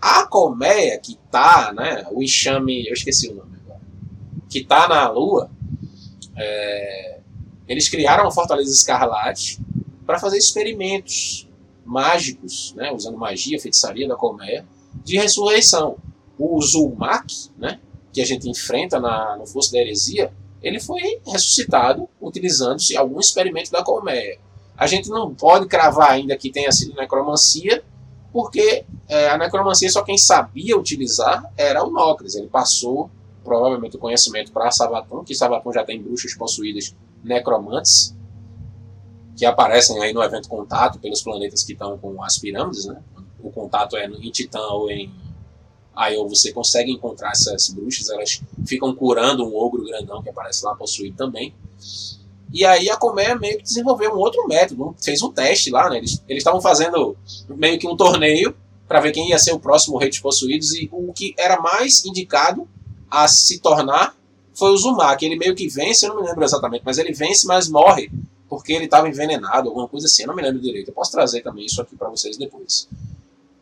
[0.00, 3.80] A colmeia que tá, né, o enxame, eu esqueci o nome agora,
[4.48, 5.50] que tá na lua,
[6.36, 7.18] é,
[7.68, 9.60] eles criaram a Fortaleza Escarlate
[10.06, 11.48] para fazer experimentos
[11.84, 14.64] mágicos, né, usando magia, feitiçaria da colmeia,
[15.04, 15.96] de ressurreição.
[16.38, 17.78] O Zulmak, né,
[18.12, 20.32] que a gente enfrenta na, no Fosso da Heresia,
[20.62, 24.38] ele foi ressuscitado utilizando-se algum experimento da colmeia.
[24.76, 27.84] A gente não pode cravar ainda que tenha sido necromancia,
[28.32, 32.34] porque é, a necromancia só quem sabia utilizar era o Nócris.
[32.34, 33.10] Ele passou
[33.42, 38.14] provavelmente o conhecimento para Sabaton, que Sabaton já tem bruxas possuídas necromantes
[39.36, 43.02] que aparecem aí no evento contato pelos planetas que estão com as pirâmides, né?
[43.42, 45.10] O contato é em Titã ou em
[45.96, 50.74] Aion, você consegue encontrar essas bruxas, elas ficam curando um ogro grandão que aparece lá
[50.74, 51.54] possuído também.
[52.52, 55.98] E aí a Comé meio que desenvolveu um outro método, fez um teste lá, né?
[55.98, 57.16] Eles estavam fazendo
[57.48, 58.56] meio que um torneio
[58.88, 62.04] para ver quem ia ser o próximo rei dos possuídos e o que era mais
[62.04, 62.68] indicado
[63.08, 64.16] a se tornar
[64.52, 67.12] foi o Zumar, que ele meio que vence, eu não me lembro exatamente, mas ele
[67.12, 68.10] vence, mas morre,
[68.48, 70.88] porque ele estava envenenado, alguma coisa assim, eu não me lembro direito.
[70.88, 72.88] Eu posso trazer também isso aqui para vocês depois.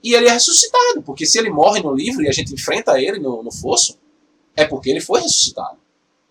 [0.02, 3.18] E ele é ressuscitado, porque se ele morre no livro e a gente enfrenta ele
[3.18, 3.98] no, no fosso,
[4.56, 5.76] é porque ele foi ressuscitado.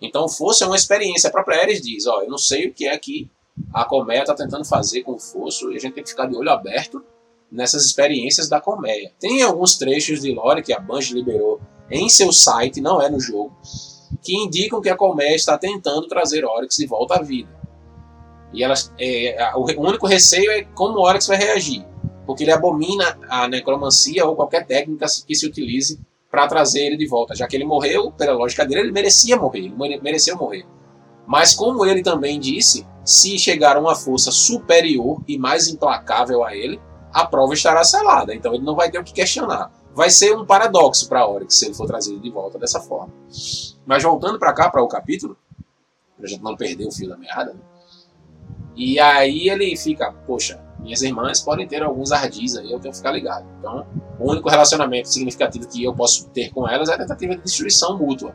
[0.02, 1.30] Então fosso é uma experiência.
[1.30, 3.30] A própria Ares diz: Ó, eu não sei o que é que
[3.74, 6.36] a colmeia está tentando fazer com o fosso e a gente tem que ficar de
[6.36, 7.04] olho aberto
[7.52, 9.12] nessas experiências da colmeia.
[9.20, 13.20] Tem alguns trechos de lore que a Bungie liberou em seu site, não é no
[13.20, 13.56] jogo,
[14.22, 17.50] que indicam que a colmeia está tentando trazer Oryx de volta à vida.
[18.54, 21.86] E é, o único receio é como Oryx vai reagir,
[22.26, 26.00] porque ele abomina a necromancia ou qualquer técnica que se utilize
[26.38, 29.74] para trazer ele de volta, já que ele morreu, pela lógica dele, ele merecia morrer,
[29.82, 30.68] ele mereceu morrer.
[31.26, 36.80] Mas como ele também disse, se chegar uma força superior e mais implacável a ele,
[37.12, 39.72] a prova estará selada, então ele não vai ter o que questionar.
[39.96, 43.12] Vai ser um paradoxo para Oryx se ele for trazido de volta dessa forma.
[43.84, 45.36] Mas voltando para cá, para o capítulo,
[46.16, 47.60] para a gente não perder o fio da meada, né?
[48.76, 52.98] e aí ele fica, poxa, minhas irmãs podem ter alguns ardis aí, eu tenho que
[52.98, 53.46] ficar ligado.
[53.60, 53.86] Então,
[54.20, 57.98] o único relacionamento significativo que eu posso ter com elas é a tentativa de destruição
[57.98, 58.34] mútua.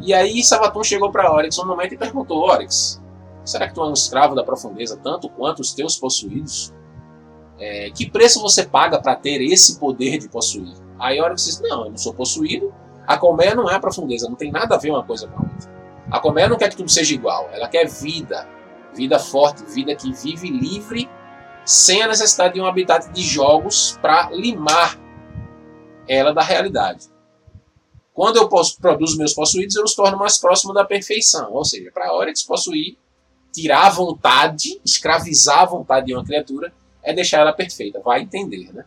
[0.00, 3.00] E aí Sabaton chegou para Oryx um momento e perguntou: Oryx,
[3.44, 6.72] será que tu é um escravo da profundeza tanto quanto os teus possuídos?
[7.58, 10.74] É, que preço você paga para ter esse poder de possuir?
[10.98, 12.72] Aí Oryx diz: Não, eu não sou possuído,
[13.06, 15.42] a colmeia não é a profundeza, não tem nada a ver uma coisa com a
[15.42, 15.72] outra.
[16.10, 18.48] A colmeia não quer que tudo seja igual, ela quer vida,
[18.94, 21.08] vida forte, vida que vive livre,
[21.64, 24.98] sem a necessidade de um habitat de jogos para limar
[26.08, 27.06] ela da realidade.
[28.12, 28.48] Quando eu
[28.80, 31.52] produzo meus possuídos, eu os torno mais próximo da perfeição.
[31.52, 32.98] Ou seja, para a Oryx possuir,
[33.52, 38.00] tirar a vontade, escravizar a vontade de uma criatura, é deixar ela perfeita.
[38.00, 38.84] Vai entender, né?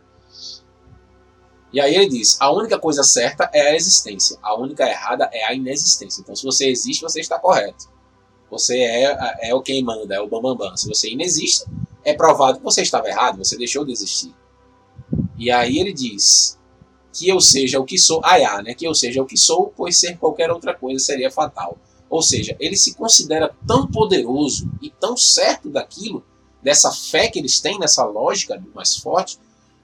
[1.72, 5.44] E aí ele diz: a única coisa certa é a existência, a única errada é
[5.44, 6.20] a inexistência.
[6.20, 7.88] Então, se você existe, você está correto.
[8.50, 10.58] Você é, é o quem manda, é o bambambam.
[10.58, 10.76] Bam, bam.
[10.76, 11.64] Se você inexiste,
[12.06, 14.32] é provado que você estava errado, você deixou de existir.
[15.36, 16.56] E aí ele diz:
[17.12, 18.74] que eu seja o que sou, aiá, né?
[18.74, 21.76] Que eu seja o que sou, pois ser qualquer outra coisa seria fatal.
[22.08, 26.24] Ou seja, ele se considera tão poderoso e tão certo daquilo,
[26.62, 29.38] dessa fé que eles têm, nessa lógica do mais forte,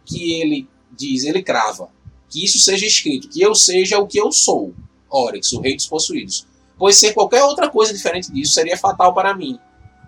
[0.05, 1.89] que ele diz, ele crava,
[2.29, 4.73] que isso seja escrito, que eu seja o que eu sou,
[5.11, 6.47] Oryx, o rei dos possuídos.
[6.79, 9.59] Pois ser qualquer outra coisa diferente disso seria fatal para mim,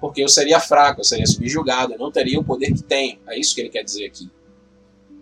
[0.01, 3.19] porque eu seria fraco, eu seria subjugado, eu não teria o poder que tenho.
[3.29, 4.31] É isso que ele quer dizer aqui.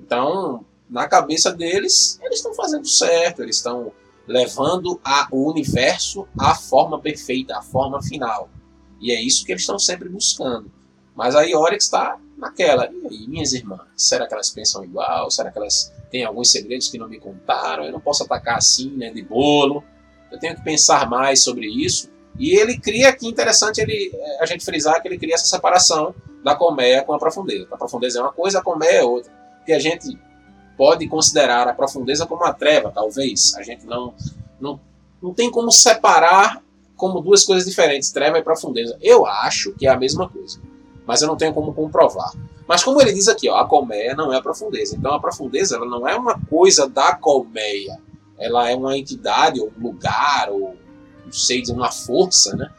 [0.00, 3.92] Então, na cabeça deles, eles estão fazendo certo, eles estão
[4.26, 8.48] levando a, o universo à forma perfeita, à forma final.
[9.00, 10.70] E é isso que eles estão sempre buscando.
[11.14, 12.90] Mas a Oryx está naquela.
[12.92, 13.80] E aí, minhas irmãs?
[13.96, 15.30] Será que elas pensam igual?
[15.30, 17.84] Será que elas têm alguns segredos que não me contaram?
[17.84, 19.82] Eu não posso atacar assim, né, de bolo.
[20.30, 22.10] Eu tenho que pensar mais sobre isso.
[22.38, 26.14] E ele cria aqui, interessante ele, é, a gente frisar que ele cria essa separação
[26.42, 27.66] da colmeia com a profundeza.
[27.70, 29.32] A profundeza é uma coisa, a colmeia é outra.
[29.64, 30.18] Que a gente
[30.76, 33.54] pode considerar a profundeza como uma treva, talvez.
[33.56, 34.14] A gente não,
[34.60, 34.80] não,
[35.22, 36.62] não tem como separar
[36.96, 38.96] como duas coisas diferentes, treva e profundeza.
[39.00, 40.60] Eu acho que é a mesma coisa,
[41.06, 42.32] mas eu não tenho como comprovar.
[42.66, 44.96] Mas como ele diz aqui, ó, a colmeia não é a profundeza.
[44.96, 47.98] Então a profundeza ela não é uma coisa da colmeia.
[48.38, 50.76] Ela é uma entidade, ou um lugar, ou
[51.32, 52.70] sei dizer, uma força, né?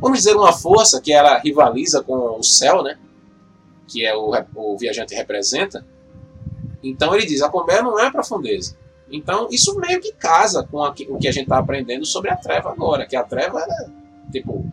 [0.00, 2.98] Vamos dizer uma força que ela rivaliza com o céu, né?
[3.86, 5.84] Que é o, o viajante representa.
[6.82, 8.76] Então ele diz, a colmeia não é a profundeza.
[9.10, 12.36] Então isso meio que casa com a, o que a gente está aprendendo sobre a
[12.36, 13.92] treva agora, que a treva, ela,
[14.30, 14.64] tipo,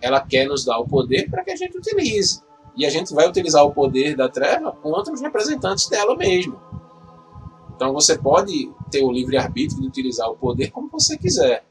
[0.00, 2.42] ela quer nos dar o poder para que a gente utilize.
[2.76, 6.58] E a gente vai utilizar o poder da treva contra os representantes dela mesmo.
[7.74, 11.64] Então você pode ter o livre-arbítrio de utilizar o poder como você quiser.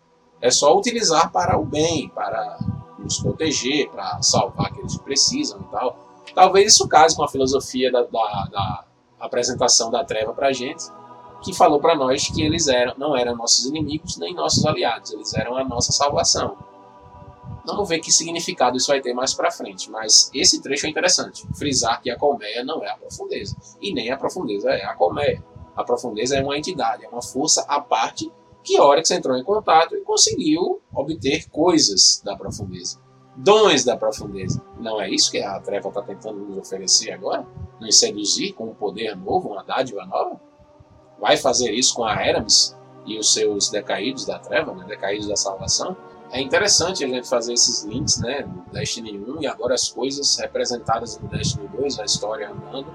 [0.43, 2.59] É só utilizar para o bem, para
[2.99, 5.97] nos proteger, para salvar aqueles que precisam e tal.
[6.35, 8.85] Talvez isso case com a filosofia da, da, da
[9.21, 10.83] apresentação da treva para a gente,
[11.41, 15.33] que falou para nós que eles eram, não eram nossos inimigos nem nossos aliados, eles
[15.33, 16.57] eram a nossa salvação.
[17.65, 21.47] Vamos ver que significado isso vai ter mais para frente, mas esse trecho é interessante.
[21.55, 25.41] Frisar que a colmeia não é a profundeza, e nem a profundeza é a colmeia.
[25.73, 28.29] A profundeza é uma entidade, é uma força à parte
[28.63, 32.99] que Oryx entrou em contato e conseguiu obter coisas da profundeza.
[33.35, 34.61] Dons da profundeza.
[34.79, 37.45] Não é isso que a treva está tentando nos oferecer agora?
[37.79, 40.39] Nos seduzir com um poder novo, uma dádiva nova?
[41.19, 44.85] Vai fazer isso com a Hermes e os seus decaídos da treva, né?
[44.87, 45.97] decaídos da salvação?
[46.33, 51.19] é interessante a gente fazer esses links, né, Destiny 1 e agora as coisas representadas
[51.19, 52.87] no Destiny 2, a história andando.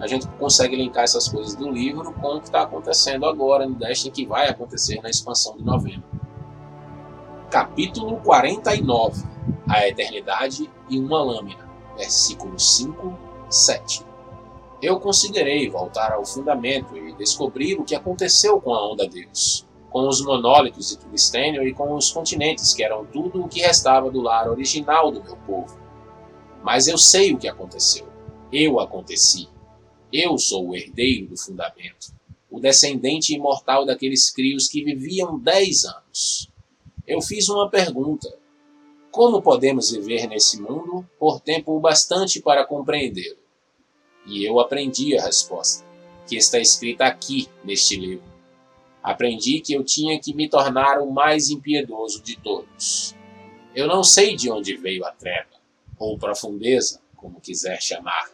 [0.00, 3.74] A gente consegue linkar essas coisas do livro com o que está acontecendo agora no
[3.74, 6.04] Destiny, que vai acontecer na expansão de novembro.
[7.50, 9.24] Capítulo 49
[9.68, 14.06] A Eternidade e uma Lâmina, versículo 5, 7.
[14.80, 20.06] Eu considerei voltar ao fundamento e descobrir o que aconteceu com a Onda Deus com
[20.08, 24.20] os monólitos de Turistênio e com os continentes, que eram tudo o que restava do
[24.20, 25.78] lar original do meu povo.
[26.62, 28.06] Mas eu sei o que aconteceu.
[28.52, 29.48] Eu aconteci.
[30.12, 32.12] Eu sou o herdeiro do fundamento,
[32.50, 36.50] o descendente imortal daqueles crios que viviam dez anos.
[37.06, 38.28] Eu fiz uma pergunta.
[39.12, 43.38] Como podemos viver nesse mundo por tempo bastante para compreendê-lo?
[44.26, 45.84] E eu aprendi a resposta,
[46.26, 48.24] que está escrita aqui neste livro.
[49.02, 53.14] Aprendi que eu tinha que me tornar o mais impiedoso de todos.
[53.74, 55.48] Eu não sei de onde veio a treva,
[55.98, 58.30] ou profundeza, como quiser chamar,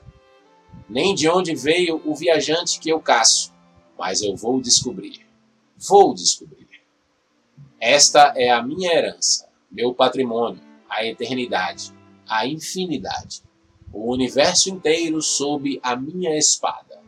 [0.89, 3.53] nem de onde veio o viajante que eu caço,
[3.99, 5.27] mas eu vou descobrir.
[5.77, 6.67] Vou descobrir.
[7.81, 11.93] Esta é a minha herança, meu patrimônio, a eternidade,
[12.27, 13.43] a infinidade,
[13.93, 17.01] o universo inteiro sob a minha espada.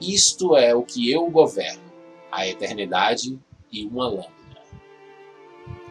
[0.00, 1.90] Isto é o que eu governo
[2.30, 3.38] a eternidade
[3.72, 4.30] e uma lâmina.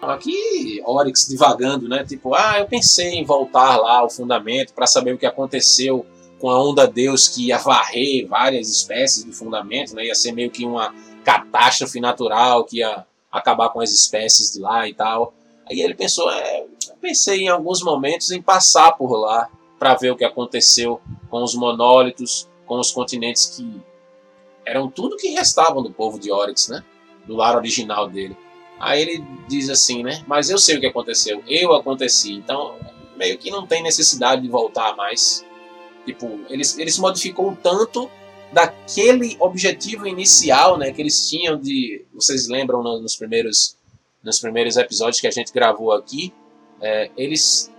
[0.02, 2.06] Aqui, Oryx divagando, né?
[2.06, 6.06] Tipo, ah, eu pensei em voltar lá ao fundamento para saber o que aconteceu
[6.40, 10.06] com a onda Deus que ia varrer várias espécies do fundamento, né?
[10.06, 14.88] Ia ser meio que uma catástrofe natural que ia acabar com as espécies de lá
[14.88, 15.34] e tal.
[15.70, 16.66] Aí ele pensou, é,
[17.02, 21.54] pensei em alguns momentos em passar por lá para ver o que aconteceu com os
[21.56, 23.82] monólitos, com os continentes que
[24.66, 26.84] eram tudo que restavam do povo de Oryx, né?
[27.26, 28.36] Do lar original dele.
[28.80, 30.24] Aí ele diz assim, né?
[30.28, 32.76] Mas eu sei o que aconteceu, eu aconteci, então
[33.18, 35.46] meio que não tem necessidade de voltar mais.
[36.06, 38.10] Tipo, eles, eles modificou um tanto
[38.52, 40.92] daquele objetivo inicial, né?
[40.92, 43.78] Que eles tinham de, vocês lembram nos primeiros
[44.22, 46.34] nos primeiros episódios que a gente gravou aqui,
[46.82, 47.72] é, eles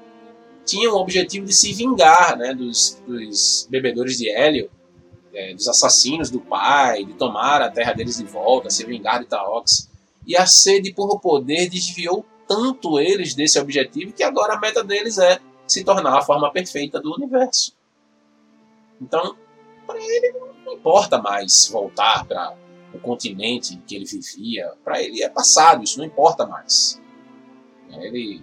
[0.65, 2.55] tinham o objetivo de se vingar, né?
[2.55, 4.71] Dos, dos bebedores de hélio
[5.33, 9.27] é, dos assassinos do pai, de tomar a terra deles de volta, se vingar de
[9.27, 9.89] Taox.
[10.27, 15.19] E a sede por poder desviou tanto eles desse objetivo que agora a meta deles
[15.19, 17.73] é se tornar a forma perfeita do universo.
[19.01, 19.37] Então,
[19.87, 20.33] para ele
[20.65, 22.57] não importa mais voltar para
[22.93, 24.73] o continente que ele vivia.
[24.85, 27.01] Para ele é passado, isso não importa mais.
[27.91, 28.43] Ele,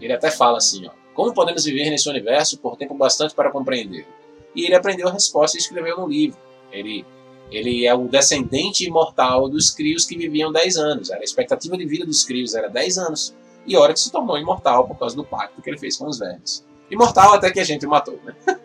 [0.00, 4.06] ele até fala assim: ó, como podemos viver nesse universo por tempo bastante para compreender?
[4.54, 6.38] e ele aprendeu a resposta e escreveu no livro.
[6.70, 7.04] Ele,
[7.50, 11.10] ele é o descendente imortal dos crios que viviam 10 anos.
[11.10, 13.34] A expectativa de vida dos crios era 10 anos.
[13.66, 16.64] E Oryx se tornou imortal por causa do pacto que ele fez com os velhos.
[16.90, 18.34] Imortal até que a gente o matou, né?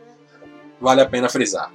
[0.80, 1.72] vale a pena frisar.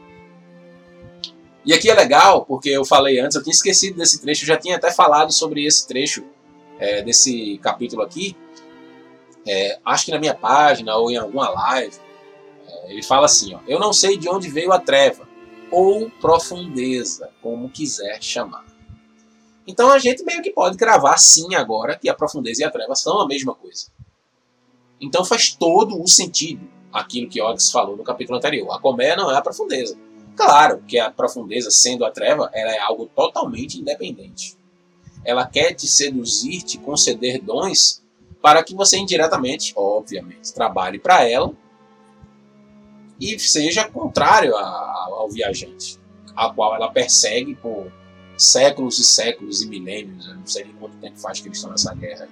[1.64, 4.56] E aqui é legal, porque eu falei antes, eu tinha esquecido desse trecho, eu já
[4.56, 6.24] tinha até falado sobre esse trecho
[6.78, 8.36] é, desse capítulo aqui,
[9.46, 11.96] é, acho que na minha página ou em alguma live,
[12.66, 15.26] é, ele fala assim: ó, Eu não sei de onde veio a treva,
[15.70, 18.64] ou profundeza, como quiser chamar.
[19.66, 22.94] Então a gente meio que pode cravar sim agora que a profundeza e a treva
[22.94, 23.86] são a mesma coisa.
[25.00, 28.70] Então faz todo o sentido aquilo que Odyssey falou no capítulo anterior.
[28.72, 29.98] A colmeia não é a profundeza.
[30.36, 34.56] Claro que a profundeza, sendo a treva, ela é algo totalmente independente.
[35.24, 38.02] Ela quer te seduzir, te conceder dons
[38.40, 41.52] para que você indiretamente, obviamente, trabalhe para ela
[43.20, 45.98] e seja contrário ao viajante,
[46.36, 47.90] a qual ela persegue por
[48.36, 50.26] séculos e séculos e milênios.
[50.26, 52.28] Eu não sei quanto tempo faz que eles estão nessa guerra.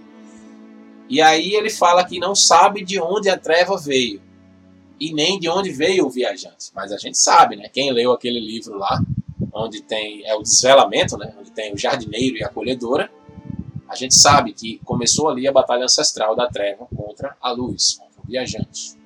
[1.08, 4.20] E aí ele fala que não sabe de onde a treva veio
[5.02, 6.70] e nem de onde veio o viajante.
[6.72, 7.68] Mas a gente sabe, né?
[7.68, 9.02] Quem leu aquele livro lá,
[9.52, 11.34] onde tem é o desvelamento, né?
[11.36, 13.10] Onde tem o jardineiro e a colhedora,
[13.88, 18.22] a gente sabe que começou ali a batalha ancestral da treva contra a luz, contra
[18.22, 18.96] o viajante.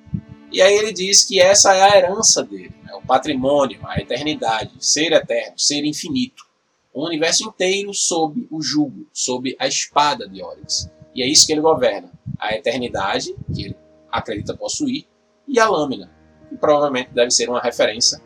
[0.51, 2.93] E aí ele diz que essa é a herança dele, né?
[2.93, 6.45] o patrimônio, a eternidade, ser eterno, ser infinito.
[6.93, 10.91] O universo inteiro sob o jugo, sob a espada de Oryx.
[11.15, 12.11] E é isso que ele governa.
[12.37, 13.75] A eternidade, que ele
[14.11, 15.07] acredita possuir,
[15.47, 16.11] e a lâmina,
[16.49, 18.21] que provavelmente deve ser uma referência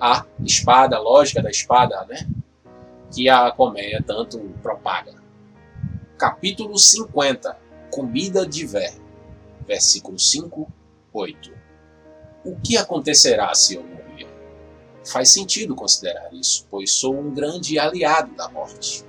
[0.00, 2.26] à espada, a lógica da espada, né?
[3.12, 5.14] que a colmeia tanto propaga.
[6.16, 7.56] Capítulo 50
[7.90, 8.94] Comida de Ver,
[9.66, 10.66] versículo 5,
[11.12, 11.52] 8.
[12.44, 14.26] O que acontecerá se eu morrer?
[15.04, 19.04] Faz sentido considerar isso, pois sou um grande aliado da morte.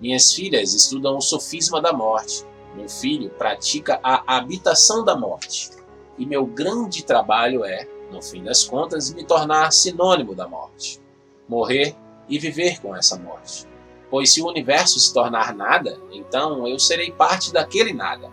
[0.00, 2.44] Minhas filhas estudam o sofisma da morte.
[2.74, 5.70] Meu filho pratica a habitação da morte
[6.18, 11.00] e meu grande trabalho é, no fim das contas, me tornar sinônimo da morte.
[11.48, 11.96] Morrer
[12.28, 13.66] e viver com essa morte.
[14.10, 18.30] Pois se o universo se tornar nada, então eu serei parte daquele nada.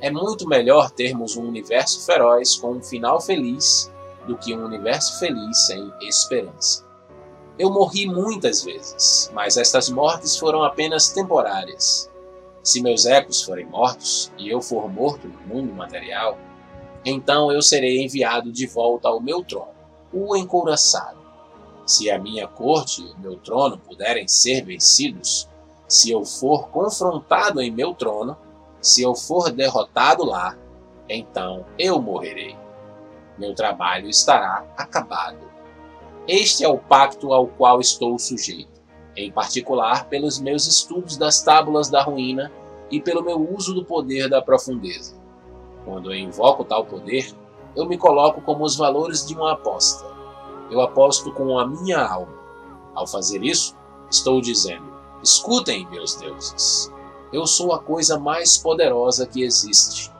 [0.00, 3.92] É muito melhor termos um universo feroz com um final feliz
[4.26, 6.86] do que um universo feliz sem esperança.
[7.58, 12.10] Eu morri muitas vezes, mas estas mortes foram apenas temporárias.
[12.62, 16.38] Se meus ecos forem mortos e eu for morto no mundo material,
[17.04, 19.72] então eu serei enviado de volta ao meu trono,
[20.12, 21.18] o encouraçado.
[21.86, 25.48] Se a minha corte e meu trono puderem ser vencidos,
[25.88, 28.36] se eu for confrontado em meu trono,
[28.80, 30.56] se eu for derrotado lá,
[31.08, 32.56] então eu morrerei.
[33.36, 35.50] Meu trabalho estará acabado.
[36.28, 38.80] Este é o pacto ao qual estou sujeito,
[39.16, 42.52] em particular pelos meus estudos das tábulas da ruína
[42.90, 45.19] e pelo meu uso do poder da profundeza.
[45.84, 47.34] Quando eu invoco tal poder,
[47.74, 50.04] eu me coloco como os valores de uma aposta.
[50.70, 52.34] Eu aposto com a minha alma.
[52.94, 53.76] Ao fazer isso,
[54.10, 56.92] estou dizendo: escutem, meus deuses.
[57.32, 60.12] Eu sou a coisa mais poderosa que existe.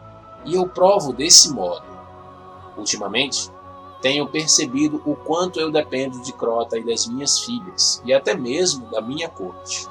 [0.44, 1.84] E eu provo desse modo.
[2.76, 3.50] Ultimamente,
[4.00, 8.86] tenho percebido o quanto eu dependo de Crota e das minhas filhas, e até mesmo
[8.86, 9.86] da minha corte.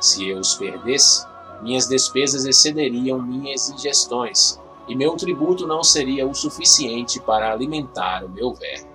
[0.00, 1.24] Se eu os perdesse,
[1.62, 8.28] minhas despesas excederiam minhas ingestões, e meu tributo não seria o suficiente para alimentar o
[8.28, 8.90] meu verme.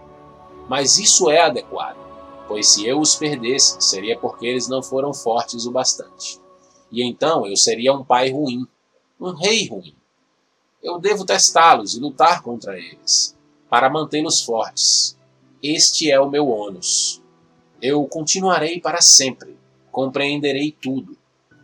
[0.67, 1.97] Mas isso é adequado,
[2.47, 6.39] pois se eu os perdesse, seria porque eles não foram fortes o bastante.
[6.91, 8.67] E então eu seria um pai ruim,
[9.19, 9.95] um rei ruim.
[10.81, 13.35] Eu devo testá-los e lutar contra eles,
[13.69, 15.17] para mantê-los fortes.
[15.61, 17.21] Este é o meu ônus.
[17.81, 19.57] Eu continuarei para sempre,
[19.91, 21.17] compreenderei tudo.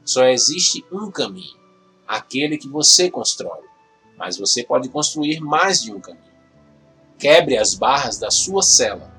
[0.04, 1.58] Só existe um caminho,
[2.08, 3.75] aquele que você constrói
[4.18, 6.24] mas você pode construir mais de um caminho.
[7.18, 9.14] Quebre as barras da sua cela.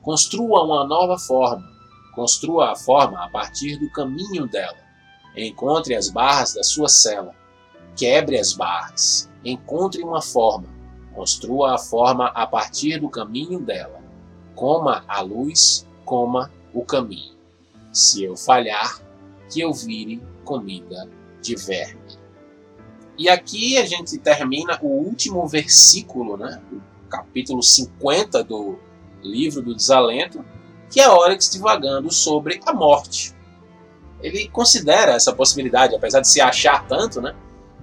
[0.00, 1.70] Construa uma nova forma.
[2.14, 4.78] Construa a forma a partir do caminho dela.
[5.36, 7.34] Encontre as barras da sua cela.
[7.96, 9.30] Quebre as barras.
[9.44, 10.66] Encontre uma forma.
[11.14, 14.00] Construa a forma a partir do caminho dela.
[14.54, 17.34] Coma a luz, coma o caminho.
[17.92, 19.00] Se eu falhar,
[19.50, 21.08] que eu vire comida
[21.42, 22.01] de verme.
[23.22, 28.80] E aqui a gente termina o último versículo, né, o capítulo 50 do
[29.22, 30.44] livro do Desalento,
[30.90, 33.32] que é Oryx divagando sobre a morte.
[34.20, 37.32] Ele considera essa possibilidade, apesar de se achar tanto, né?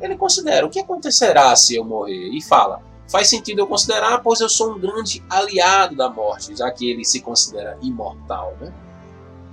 [0.02, 4.42] Ele considera o que acontecerá se eu morrer e fala: faz sentido eu considerar, pois
[4.42, 8.74] eu sou um grande aliado da morte, já que ele se considera imortal, né?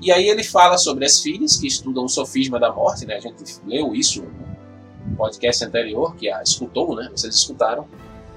[0.01, 3.14] E aí ele fala sobre as filhas que estudam o sofisma da morte, né?
[3.14, 4.24] A gente leu isso
[5.15, 7.09] podcast anterior, que a escutou, né?
[7.11, 7.87] Vocês escutaram,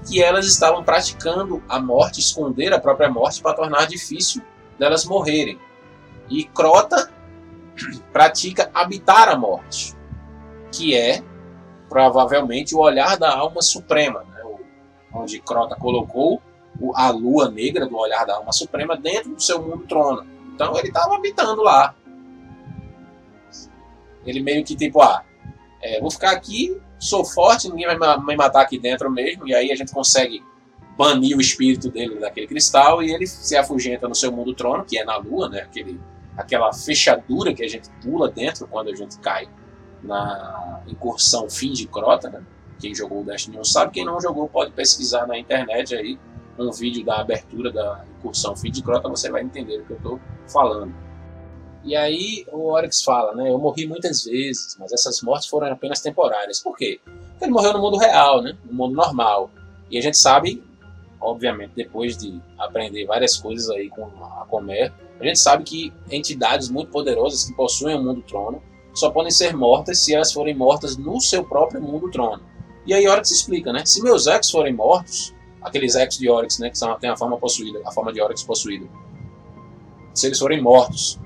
[0.06, 4.42] que elas estavam praticando a morte, esconder a própria morte para tornar difícil
[4.78, 5.58] delas morrerem.
[6.28, 7.10] E Crota
[8.12, 9.94] pratica habitar a morte,
[10.72, 11.22] que é
[11.88, 14.40] provavelmente o olhar da alma suprema, né?
[15.12, 16.40] onde Crota colocou
[16.94, 20.26] a lua negra do olhar da alma suprema dentro do seu mundo trono.
[20.54, 21.94] Então ele estava habitando lá.
[24.24, 25.24] Ele meio que tipo, ah,
[25.82, 29.72] é, vou ficar aqui, sou forte, ninguém vai me matar aqui dentro mesmo, e aí
[29.72, 30.42] a gente consegue
[30.96, 34.98] banir o espírito dele daquele cristal e ele se afugenta no seu mundo trono, que
[34.98, 35.62] é na lua, né?
[35.62, 35.98] Aquele,
[36.36, 39.48] aquela fechadura que a gente pula dentro quando a gente cai
[40.02, 42.42] na incursão fim de crota, né?
[42.78, 46.18] Quem jogou o Destiny 1 sabe, quem não jogou pode pesquisar na internet aí
[46.58, 49.96] um vídeo da abertura da incursão fim de crota, você vai entender o que eu
[49.96, 50.94] estou falando.
[51.82, 53.50] E aí o Oryx fala, né?
[53.50, 56.60] Eu morri muitas vezes, mas essas mortes foram apenas temporárias.
[56.60, 57.00] Por quê?
[57.04, 58.56] Porque ele morreu no mundo real, né?
[58.64, 59.50] No mundo normal.
[59.90, 60.62] E a gente sabe,
[61.20, 66.68] obviamente, depois de aprender várias coisas aí com a Comer, a gente sabe que entidades
[66.68, 68.62] muito poderosas que possuem o mundo trono
[68.94, 72.42] só podem ser mortas se elas forem mortas no seu próprio mundo trono.
[72.86, 73.84] E aí Oryx explica, né?
[73.86, 77.36] Se meus ex forem mortos, aqueles ex de Oryx, né, que são, tem a forma
[77.38, 78.86] possuída, a forma de Oryx possuída.
[80.14, 81.18] Se eles forem mortos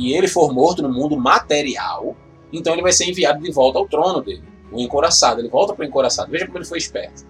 [0.00, 2.16] e ele for morto no mundo material,
[2.50, 4.42] então ele vai ser enviado de volta ao trono dele,
[4.72, 5.42] o encoraçado.
[5.42, 6.30] Ele volta para o encoraçado.
[6.30, 7.26] Veja como ele foi esperto.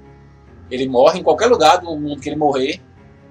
[0.70, 2.80] Ele morre em qualquer lugar do mundo que ele morrer,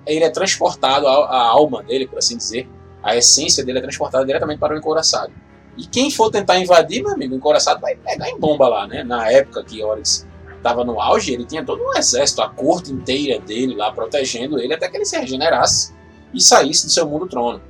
[0.05, 2.67] ele é transportado, a, alma dele, por assim dizer,
[3.01, 5.31] a essência dele é transportada diretamente para o encoraçado.
[5.77, 9.05] E quem for tentar invadir, meu amigo, o encoraçado vai pegar em bomba lá, né?
[9.05, 10.27] Na época que Oryx
[10.57, 14.73] estava no auge, ele tinha todo um exército, a corte inteira dele lá protegendo ele
[14.73, 15.93] até que ele se regenerasse
[16.33, 17.61] e saísse do seu mundo trono.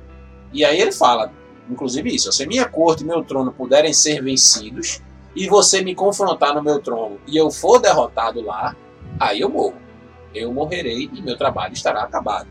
[0.52, 1.32] E aí ele fala,
[1.68, 5.00] inclusive isso, se minha corte e meu trono puderem ser vencidos
[5.34, 8.76] e você me confrontar no meu trono e eu for derrotado lá,
[9.18, 9.76] aí eu morro.
[10.34, 12.48] Eu morrerei e meu trabalho estará acabado.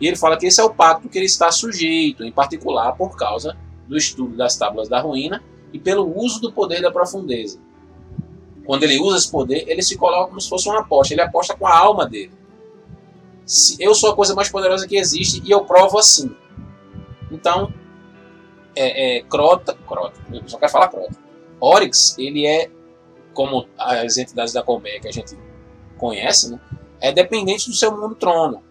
[0.00, 3.16] E ele fala que esse é o pacto que ele está sujeito, em particular por
[3.16, 3.56] causa
[3.86, 5.42] do estudo das tábuas da ruína
[5.72, 7.58] e pelo uso do poder da profundeza.
[8.64, 11.14] Quando ele usa esse poder, ele se coloca como se fosse uma aposta.
[11.14, 12.32] Ele aposta com a alma dele.
[13.78, 16.34] eu sou a coisa mais poderosa que existe e eu provo assim.
[17.30, 17.72] Então,
[18.74, 21.16] é, é Crota, Crota, eu só quero falar Crota.
[21.60, 22.70] Oryx, ele é,
[23.32, 25.36] como as entidades da Colmeia que a gente
[25.96, 26.60] conhece, né,
[27.00, 28.62] é dependente do seu mundo trono.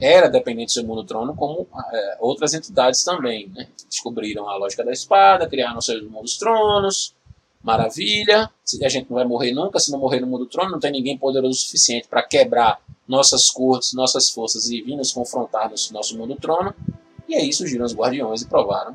[0.00, 3.48] Era dependente do seu mundo trono, como é, outras entidades também.
[3.54, 3.68] Né?
[3.88, 7.14] Descobriram a lógica da espada, criaram seus mundos tronos,
[7.62, 8.50] Maravilha.
[8.82, 9.78] A gente não vai morrer nunca.
[9.78, 12.80] Se não morrer no mundo do trono, não tem ninguém poderoso o suficiente para quebrar
[13.06, 16.74] nossas cortes, nossas forças e vir nos confrontar no nosso mundo do trono.
[17.32, 18.94] E aí surgiram os guardiões e provaram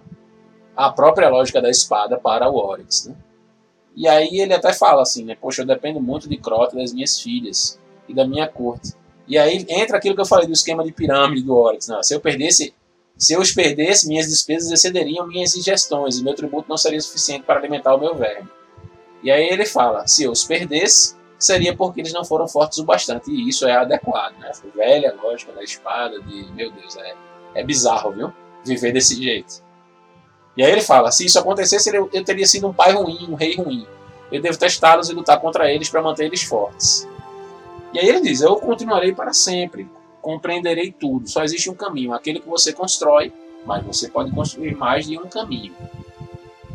[0.76, 3.08] a própria lógica da espada para o Oryx.
[3.08, 3.16] Né?
[3.96, 5.36] E aí ele até fala assim, né?
[5.36, 8.94] Poxa, eu dependo muito de Crota das minhas filhas e da minha corte.
[9.28, 11.88] E aí entra aquilo que eu falei do esquema de pirâmide do Oryx.
[11.88, 11.98] Né?
[12.04, 12.76] Se eu perdesse
[13.18, 17.44] se eu os perdesse, minhas despesas excederiam minhas ingestões e meu tributo não seria suficiente
[17.44, 18.48] para alimentar o meu verme.
[19.24, 22.84] E aí ele fala: se eu os perdesse, seria porque eles não foram fortes o
[22.84, 23.32] bastante.
[23.32, 24.52] E isso é adequado, né?
[24.76, 27.16] Velha lógica da espada, de meu Deus, é,
[27.58, 28.34] é bizarro, viu?
[28.64, 29.64] Viver desse jeito.
[30.56, 33.36] E aí ele fala: se isso acontecesse, eu, eu teria sido um pai ruim, um
[33.36, 33.86] rei ruim.
[34.32, 37.08] Eu devo testá-los e lutar contra eles para manter eles fortes.
[37.94, 39.90] E aí ele diz: eu continuarei para sempre,
[40.22, 41.28] compreenderei tudo.
[41.28, 43.34] Só existe um caminho, aquele que você constrói,
[43.66, 45.74] mas você pode construir mais de um caminho.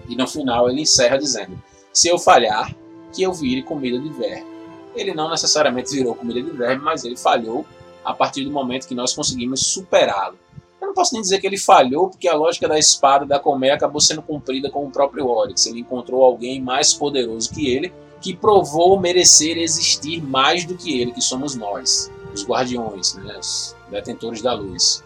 [0.08, 1.60] E no final ele encerra dizendo:
[1.92, 2.74] se eu falhar,
[3.12, 4.50] que eu vire comida de verme.
[4.94, 7.64] Ele não necessariamente virou comida de verme, mas ele falhou
[8.04, 10.38] a partir do momento que nós conseguimos superá-lo.
[10.82, 13.74] Eu não posso nem dizer que ele falhou, porque a lógica da espada da colmeia
[13.74, 15.64] acabou sendo cumprida com o próprio Oryx.
[15.66, 21.12] Ele encontrou alguém mais poderoso que ele, que provou merecer existir mais do que ele,
[21.12, 25.04] que somos nós, os guardiões, né, os detentores da luz.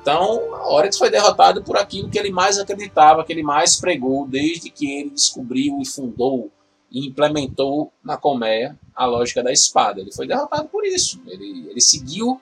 [0.00, 4.70] Então, Oryx foi derrotado por aquilo que ele mais acreditava, que ele mais pregou, desde
[4.70, 6.48] que ele descobriu e fundou
[6.92, 10.00] e implementou na colmeia a lógica da espada.
[10.00, 11.20] Ele foi derrotado por isso.
[11.26, 12.40] Ele, ele seguiu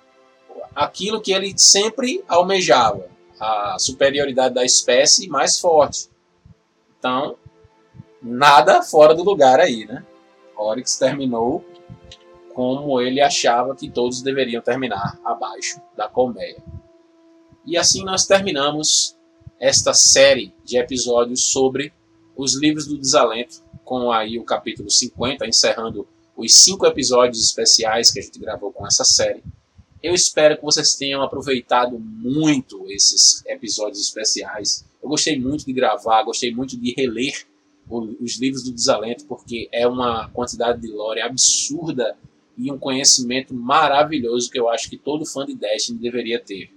[0.77, 3.09] aquilo que ele sempre almejava,
[3.41, 6.11] a superioridade da espécie mais forte.
[6.99, 7.37] Então,
[8.22, 10.05] nada fora do lugar aí, né?
[10.55, 11.64] Oryx terminou
[12.55, 16.62] como ele achava que todos deveriam terminar, abaixo da colmeia.
[17.64, 19.16] E assim nós terminamos
[19.59, 21.93] esta série de episódios sobre
[22.37, 26.07] os livros do desalento, com aí o capítulo 50, encerrando
[26.37, 29.43] os cinco episódios especiais que a gente gravou com essa série.
[30.07, 34.86] Eu espero que vocês tenham aproveitado muito esses episódios especiais.
[35.02, 37.44] Eu gostei muito de gravar, gostei muito de reler
[37.90, 42.16] os livros do desalento, porque é uma quantidade de lore absurda
[42.57, 46.70] e um conhecimento maravilhoso que eu acho que todo fã de Destiny deveria ter.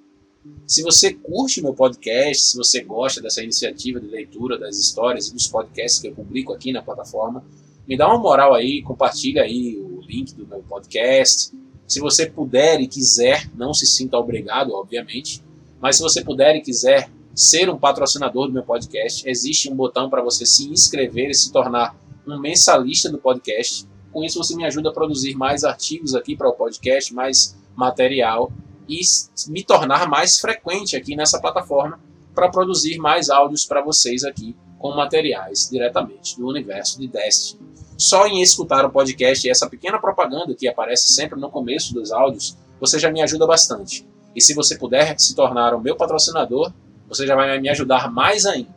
[0.65, 5.33] Se você curte meu podcast, se você gosta dessa iniciativa de leitura das histórias e
[5.33, 7.45] dos podcasts que eu publico aqui na plataforma,
[7.87, 11.53] me dá uma moral aí, compartilha aí o link do meu podcast.
[11.89, 15.43] Se você puder e quiser, não se sinta obrigado, obviamente,
[15.81, 20.07] mas se você puder e quiser ser um patrocinador do meu podcast, existe um botão
[20.07, 21.95] para você se inscrever e se tornar
[22.27, 23.87] um mensalista do podcast.
[24.11, 28.51] Com isso você me ajuda a produzir mais artigos aqui para o podcast, mais material
[28.87, 28.99] e
[29.47, 31.99] me tornar mais frequente aqui nessa plataforma
[32.35, 37.61] para produzir mais áudios para vocês aqui com materiais diretamente do universo de Destiny.
[37.97, 42.11] Só em escutar o podcast e essa pequena propaganda que aparece sempre no começo dos
[42.11, 44.07] áudios, você já me ajuda bastante.
[44.33, 46.71] E se você puder se tornar o meu patrocinador,
[47.09, 48.73] você já vai me ajudar mais ainda.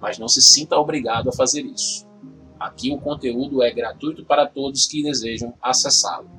[0.00, 2.06] Mas não se sinta obrigado a fazer isso.
[2.58, 6.30] Aqui o conteúdo é gratuito para todos que desejam acessá-lo.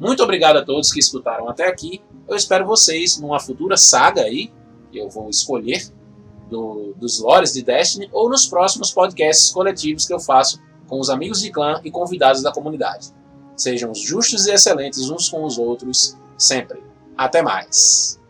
[0.00, 2.02] Muito obrigado a todos que escutaram até aqui.
[2.26, 4.50] Eu espero vocês numa futura saga aí,
[4.90, 5.86] que eu vou escolher,
[6.52, 11.10] do, dos lores de Destiny, ou nos próximos podcasts coletivos que eu faço com os
[11.10, 13.08] amigos de clã e convidados da comunidade.
[13.56, 16.82] Sejam justos e excelentes uns com os outros sempre.
[17.16, 18.21] Até mais!